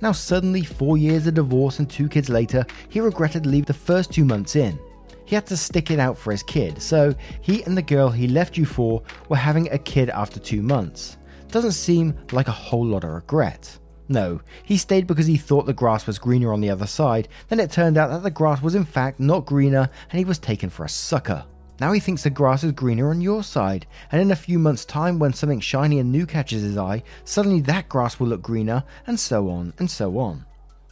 Now, 0.00 0.12
suddenly, 0.12 0.62
four 0.62 0.96
years 0.96 1.26
of 1.26 1.34
divorce 1.34 1.80
and 1.80 1.90
two 1.90 2.08
kids 2.08 2.28
later, 2.28 2.64
he 2.88 3.00
regretted 3.00 3.46
leaving 3.46 3.64
the 3.64 3.74
first 3.74 4.12
two 4.12 4.24
months 4.24 4.54
in. 4.54 4.78
He 5.24 5.34
had 5.34 5.46
to 5.46 5.56
stick 5.56 5.90
it 5.90 5.98
out 5.98 6.16
for 6.16 6.30
his 6.30 6.42
kid, 6.42 6.80
so 6.80 7.14
he 7.42 7.62
and 7.64 7.76
the 7.76 7.82
girl 7.82 8.08
he 8.08 8.28
left 8.28 8.56
you 8.56 8.64
for 8.64 9.02
were 9.28 9.36
having 9.36 9.70
a 9.70 9.78
kid 9.78 10.08
after 10.08 10.40
two 10.40 10.62
months. 10.62 11.18
Doesn't 11.48 11.72
seem 11.72 12.14
like 12.32 12.48
a 12.48 12.52
whole 12.52 12.86
lot 12.86 13.04
of 13.04 13.10
regret. 13.10 13.78
No, 14.08 14.40
he 14.64 14.78
stayed 14.78 15.06
because 15.06 15.26
he 15.26 15.36
thought 15.36 15.66
the 15.66 15.74
grass 15.74 16.06
was 16.06 16.18
greener 16.18 16.52
on 16.52 16.62
the 16.62 16.70
other 16.70 16.86
side, 16.86 17.28
then 17.48 17.60
it 17.60 17.70
turned 17.70 17.98
out 17.98 18.08
that 18.08 18.22
the 18.22 18.30
grass 18.30 18.62
was 18.62 18.74
in 18.74 18.84
fact 18.84 19.20
not 19.20 19.44
greener 19.44 19.90
and 20.10 20.18
he 20.18 20.24
was 20.24 20.38
taken 20.38 20.70
for 20.70 20.84
a 20.84 20.88
sucker. 20.88 21.44
Now 21.80 21.92
he 21.92 22.00
thinks 22.00 22.24
the 22.24 22.30
grass 22.30 22.64
is 22.64 22.72
greener 22.72 23.10
on 23.10 23.20
your 23.20 23.42
side, 23.44 23.86
and 24.10 24.20
in 24.20 24.32
a 24.32 24.36
few 24.36 24.58
months' 24.58 24.84
time, 24.84 25.18
when 25.18 25.32
something 25.32 25.60
shiny 25.60 26.00
and 26.00 26.10
new 26.10 26.26
catches 26.26 26.62
his 26.62 26.76
eye, 26.76 27.04
suddenly 27.24 27.60
that 27.62 27.88
grass 27.88 28.18
will 28.18 28.26
look 28.26 28.42
greener, 28.42 28.82
and 29.06 29.18
so 29.18 29.48
on 29.48 29.72
and 29.78 29.88
so 29.88 30.18
on. 30.18 30.44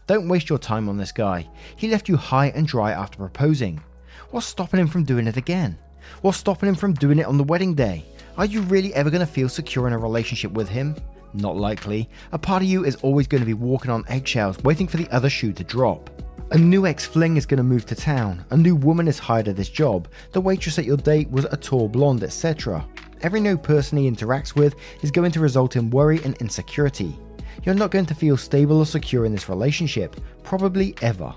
Don't 0.06 0.28
waste 0.28 0.48
your 0.48 0.58
time 0.58 0.88
on 0.88 0.96
this 0.96 1.10
guy. 1.10 1.48
He 1.74 1.88
left 1.88 2.08
you 2.08 2.16
high 2.16 2.48
and 2.48 2.68
dry 2.68 2.92
after 2.92 3.18
proposing. 3.18 3.82
What's 4.30 4.46
stopping 4.46 4.78
him 4.78 4.86
from 4.86 5.02
doing 5.02 5.26
it 5.26 5.36
again? 5.36 5.76
What's 6.22 6.38
stopping 6.38 6.68
him 6.68 6.76
from 6.76 6.94
doing 6.94 7.18
it 7.18 7.26
on 7.26 7.36
the 7.36 7.44
wedding 7.44 7.74
day? 7.74 8.04
Are 8.38 8.46
you 8.46 8.60
really 8.62 8.94
ever 8.94 9.10
going 9.10 9.26
to 9.26 9.32
feel 9.32 9.48
secure 9.48 9.88
in 9.88 9.92
a 9.92 9.98
relationship 9.98 10.52
with 10.52 10.68
him? 10.68 10.94
Not 11.34 11.56
likely. 11.56 12.08
A 12.30 12.38
part 12.38 12.62
of 12.62 12.68
you 12.68 12.84
is 12.84 12.96
always 12.96 13.26
going 13.26 13.40
to 13.40 13.46
be 13.46 13.54
walking 13.54 13.90
on 13.90 14.04
eggshells, 14.08 14.62
waiting 14.62 14.86
for 14.86 14.98
the 14.98 15.08
other 15.10 15.28
shoe 15.28 15.52
to 15.54 15.64
drop. 15.64 16.08
A 16.52 16.58
new 16.58 16.86
ex 16.86 17.04
fling 17.04 17.36
is 17.36 17.44
going 17.44 17.58
to 17.58 17.64
move 17.64 17.86
to 17.86 17.96
town. 17.96 18.44
A 18.50 18.56
new 18.56 18.76
woman 18.76 19.08
is 19.08 19.18
hired 19.18 19.48
at 19.48 19.56
this 19.56 19.68
job. 19.68 20.06
The 20.30 20.40
waitress 20.40 20.78
at 20.78 20.84
your 20.84 20.96
date 20.96 21.28
was 21.28 21.44
a 21.46 21.56
tall 21.56 21.88
blonde, 21.88 22.22
etc. 22.22 22.86
Every 23.22 23.40
new 23.40 23.58
person 23.58 23.98
he 23.98 24.08
interacts 24.08 24.54
with 24.54 24.76
is 25.02 25.10
going 25.10 25.32
to 25.32 25.40
result 25.40 25.74
in 25.74 25.90
worry 25.90 26.22
and 26.22 26.36
insecurity. 26.36 27.18
You're 27.64 27.74
not 27.74 27.90
going 27.90 28.06
to 28.06 28.14
feel 28.14 28.36
stable 28.36 28.78
or 28.78 28.86
secure 28.86 29.24
in 29.24 29.32
this 29.32 29.48
relationship, 29.48 30.14
probably 30.44 30.94
ever. 31.02 31.34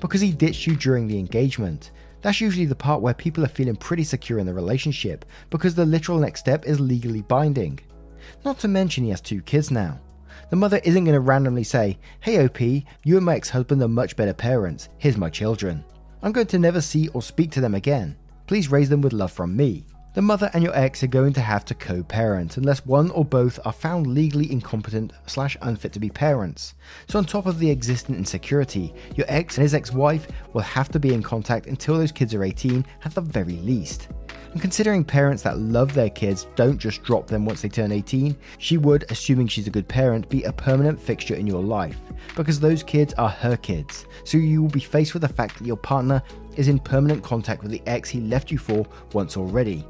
Because 0.00 0.20
he 0.20 0.32
ditched 0.32 0.66
you 0.66 0.74
during 0.74 1.06
the 1.06 1.20
engagement. 1.20 1.92
That's 2.22 2.40
usually 2.40 2.66
the 2.66 2.74
part 2.74 3.00
where 3.00 3.14
people 3.14 3.44
are 3.44 3.48
feeling 3.48 3.76
pretty 3.76 4.02
secure 4.02 4.40
in 4.40 4.46
the 4.46 4.54
relationship, 4.54 5.24
because 5.50 5.76
the 5.76 5.86
literal 5.86 6.18
next 6.18 6.40
step 6.40 6.66
is 6.66 6.80
legally 6.80 7.22
binding. 7.22 7.78
Not 8.44 8.58
to 8.58 8.68
mention 8.68 9.04
he 9.04 9.10
has 9.10 9.20
two 9.20 9.40
kids 9.40 9.70
now. 9.70 10.00
The 10.50 10.56
mother 10.56 10.80
isn't 10.82 11.04
going 11.04 11.14
to 11.14 11.20
randomly 11.20 11.64
say, 11.64 11.98
Hey 12.20 12.42
OP, 12.44 12.60
you 12.60 13.16
and 13.16 13.24
my 13.24 13.36
ex 13.36 13.50
husband 13.50 13.82
are 13.82 13.88
much 13.88 14.16
better 14.16 14.32
parents, 14.32 14.88
here's 14.96 15.18
my 15.18 15.28
children. 15.28 15.84
I'm 16.22 16.32
going 16.32 16.46
to 16.46 16.58
never 16.58 16.80
see 16.80 17.08
or 17.08 17.20
speak 17.20 17.50
to 17.52 17.60
them 17.60 17.74
again. 17.74 18.16
Please 18.46 18.70
raise 18.70 18.88
them 18.88 19.02
with 19.02 19.12
love 19.12 19.30
from 19.30 19.54
me. 19.54 19.84
The 20.14 20.22
mother 20.22 20.50
and 20.54 20.64
your 20.64 20.74
ex 20.74 21.02
are 21.02 21.06
going 21.06 21.34
to 21.34 21.42
have 21.42 21.66
to 21.66 21.74
co 21.74 22.02
parent 22.02 22.56
unless 22.56 22.84
one 22.86 23.10
or 23.10 23.26
both 23.26 23.60
are 23.66 23.72
found 23.72 24.06
legally 24.06 24.50
incompetent 24.50 25.12
slash 25.26 25.56
unfit 25.60 25.92
to 25.92 26.00
be 26.00 26.08
parents. 26.08 26.74
So, 27.08 27.18
on 27.18 27.26
top 27.26 27.44
of 27.44 27.58
the 27.58 27.70
existing 27.70 28.16
insecurity, 28.16 28.94
your 29.16 29.26
ex 29.28 29.58
and 29.58 29.62
his 29.62 29.74
ex 29.74 29.92
wife 29.92 30.26
will 30.54 30.62
have 30.62 30.88
to 30.88 30.98
be 30.98 31.12
in 31.12 31.22
contact 31.22 31.66
until 31.66 31.98
those 31.98 32.10
kids 32.10 32.34
are 32.34 32.42
18 32.42 32.86
at 33.04 33.14
the 33.14 33.20
very 33.20 33.56
least. 33.58 34.08
And 34.52 34.60
considering 34.60 35.04
parents 35.04 35.42
that 35.42 35.58
love 35.58 35.92
their 35.94 36.10
kids 36.10 36.46
don't 36.56 36.78
just 36.78 37.02
drop 37.02 37.26
them 37.26 37.44
once 37.44 37.62
they 37.62 37.68
turn 37.68 37.92
18, 37.92 38.36
she 38.58 38.78
would, 38.78 39.04
assuming 39.10 39.46
she's 39.46 39.66
a 39.66 39.70
good 39.70 39.88
parent, 39.88 40.28
be 40.28 40.42
a 40.44 40.52
permanent 40.52 41.00
fixture 41.00 41.34
in 41.34 41.46
your 41.46 41.62
life. 41.62 41.98
Because 42.34 42.58
those 42.58 42.82
kids 42.82 43.14
are 43.14 43.28
her 43.28 43.56
kids. 43.56 44.06
So 44.24 44.38
you 44.38 44.62
will 44.62 44.70
be 44.70 44.80
faced 44.80 45.12
with 45.12 45.22
the 45.22 45.28
fact 45.28 45.58
that 45.58 45.66
your 45.66 45.76
partner 45.76 46.22
is 46.56 46.68
in 46.68 46.78
permanent 46.78 47.22
contact 47.22 47.62
with 47.62 47.70
the 47.70 47.82
ex 47.86 48.08
he 48.08 48.20
left 48.20 48.50
you 48.50 48.58
for 48.58 48.86
once 49.12 49.36
already. 49.36 49.84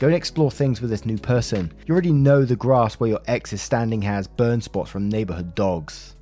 Don't 0.00 0.12
explore 0.12 0.50
things 0.50 0.80
with 0.80 0.90
this 0.90 1.06
new 1.06 1.18
person. 1.18 1.72
You 1.86 1.92
already 1.92 2.12
know 2.12 2.44
the 2.44 2.56
grass 2.56 2.94
where 2.94 3.10
your 3.10 3.20
ex 3.26 3.52
is 3.52 3.62
standing 3.62 4.02
has 4.02 4.26
burn 4.26 4.60
spots 4.60 4.90
from 4.90 5.08
neighborhood 5.08 5.54
dogs. 5.54 6.16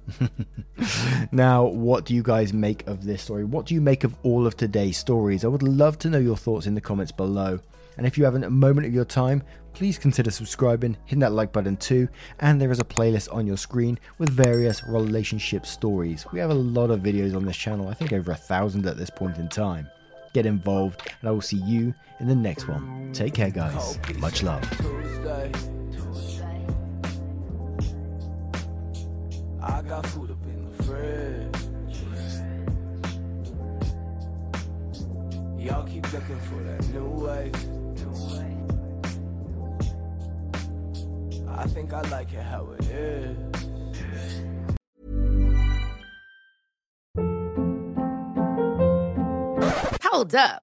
now, 1.32 1.64
what 1.64 2.04
do 2.04 2.14
you 2.14 2.22
guys 2.22 2.52
make 2.52 2.86
of 2.86 3.04
this 3.04 3.22
story? 3.22 3.44
What 3.44 3.66
do 3.66 3.74
you 3.74 3.80
make 3.80 4.04
of 4.04 4.14
all 4.22 4.46
of 4.46 4.56
today's 4.56 4.98
stories? 4.98 5.44
I 5.44 5.48
would 5.48 5.62
love 5.62 5.98
to 6.00 6.10
know 6.10 6.18
your 6.18 6.36
thoughts 6.36 6.66
in 6.66 6.74
the 6.74 6.80
comments 6.80 7.12
below. 7.12 7.60
And 7.96 8.06
if 8.06 8.16
you 8.16 8.24
haven't 8.24 8.44
a 8.44 8.50
moment 8.50 8.86
of 8.86 8.94
your 8.94 9.04
time, 9.04 9.42
please 9.72 9.98
consider 9.98 10.30
subscribing, 10.30 10.96
hitting 11.04 11.20
that 11.20 11.32
like 11.32 11.52
button 11.52 11.76
too. 11.76 12.08
And 12.40 12.60
there 12.60 12.70
is 12.70 12.80
a 12.80 12.84
playlist 12.84 13.32
on 13.34 13.46
your 13.46 13.56
screen 13.56 13.98
with 14.18 14.30
various 14.30 14.82
relationship 14.84 15.66
stories. 15.66 16.26
We 16.32 16.38
have 16.40 16.50
a 16.50 16.54
lot 16.54 16.90
of 16.90 17.00
videos 17.00 17.36
on 17.36 17.44
this 17.44 17.56
channel, 17.56 17.88
I 17.88 17.94
think 17.94 18.12
over 18.12 18.32
a 18.32 18.36
thousand 18.36 18.86
at 18.86 18.96
this 18.96 19.10
point 19.10 19.38
in 19.38 19.48
time. 19.48 19.88
Get 20.32 20.46
involved, 20.46 21.10
and 21.20 21.28
I 21.28 21.32
will 21.32 21.42
see 21.42 21.58
you 21.58 21.94
in 22.20 22.26
the 22.26 22.34
next 22.34 22.66
one. 22.66 23.10
Take 23.12 23.34
care, 23.34 23.50
guys. 23.50 23.98
Much 24.18 24.42
love. 24.42 24.62
Looking 36.12 36.40
for 36.40 36.62
that 36.64 36.88
new 36.88 37.06
wave. 37.06 37.56
I 41.48 41.66
think 41.68 41.92
I 41.94 42.02
like 42.10 42.32
it 42.34 42.42
how 42.42 42.68
it 42.78 42.84
is. 42.86 43.36
Hold 50.02 50.34
up. 50.34 50.62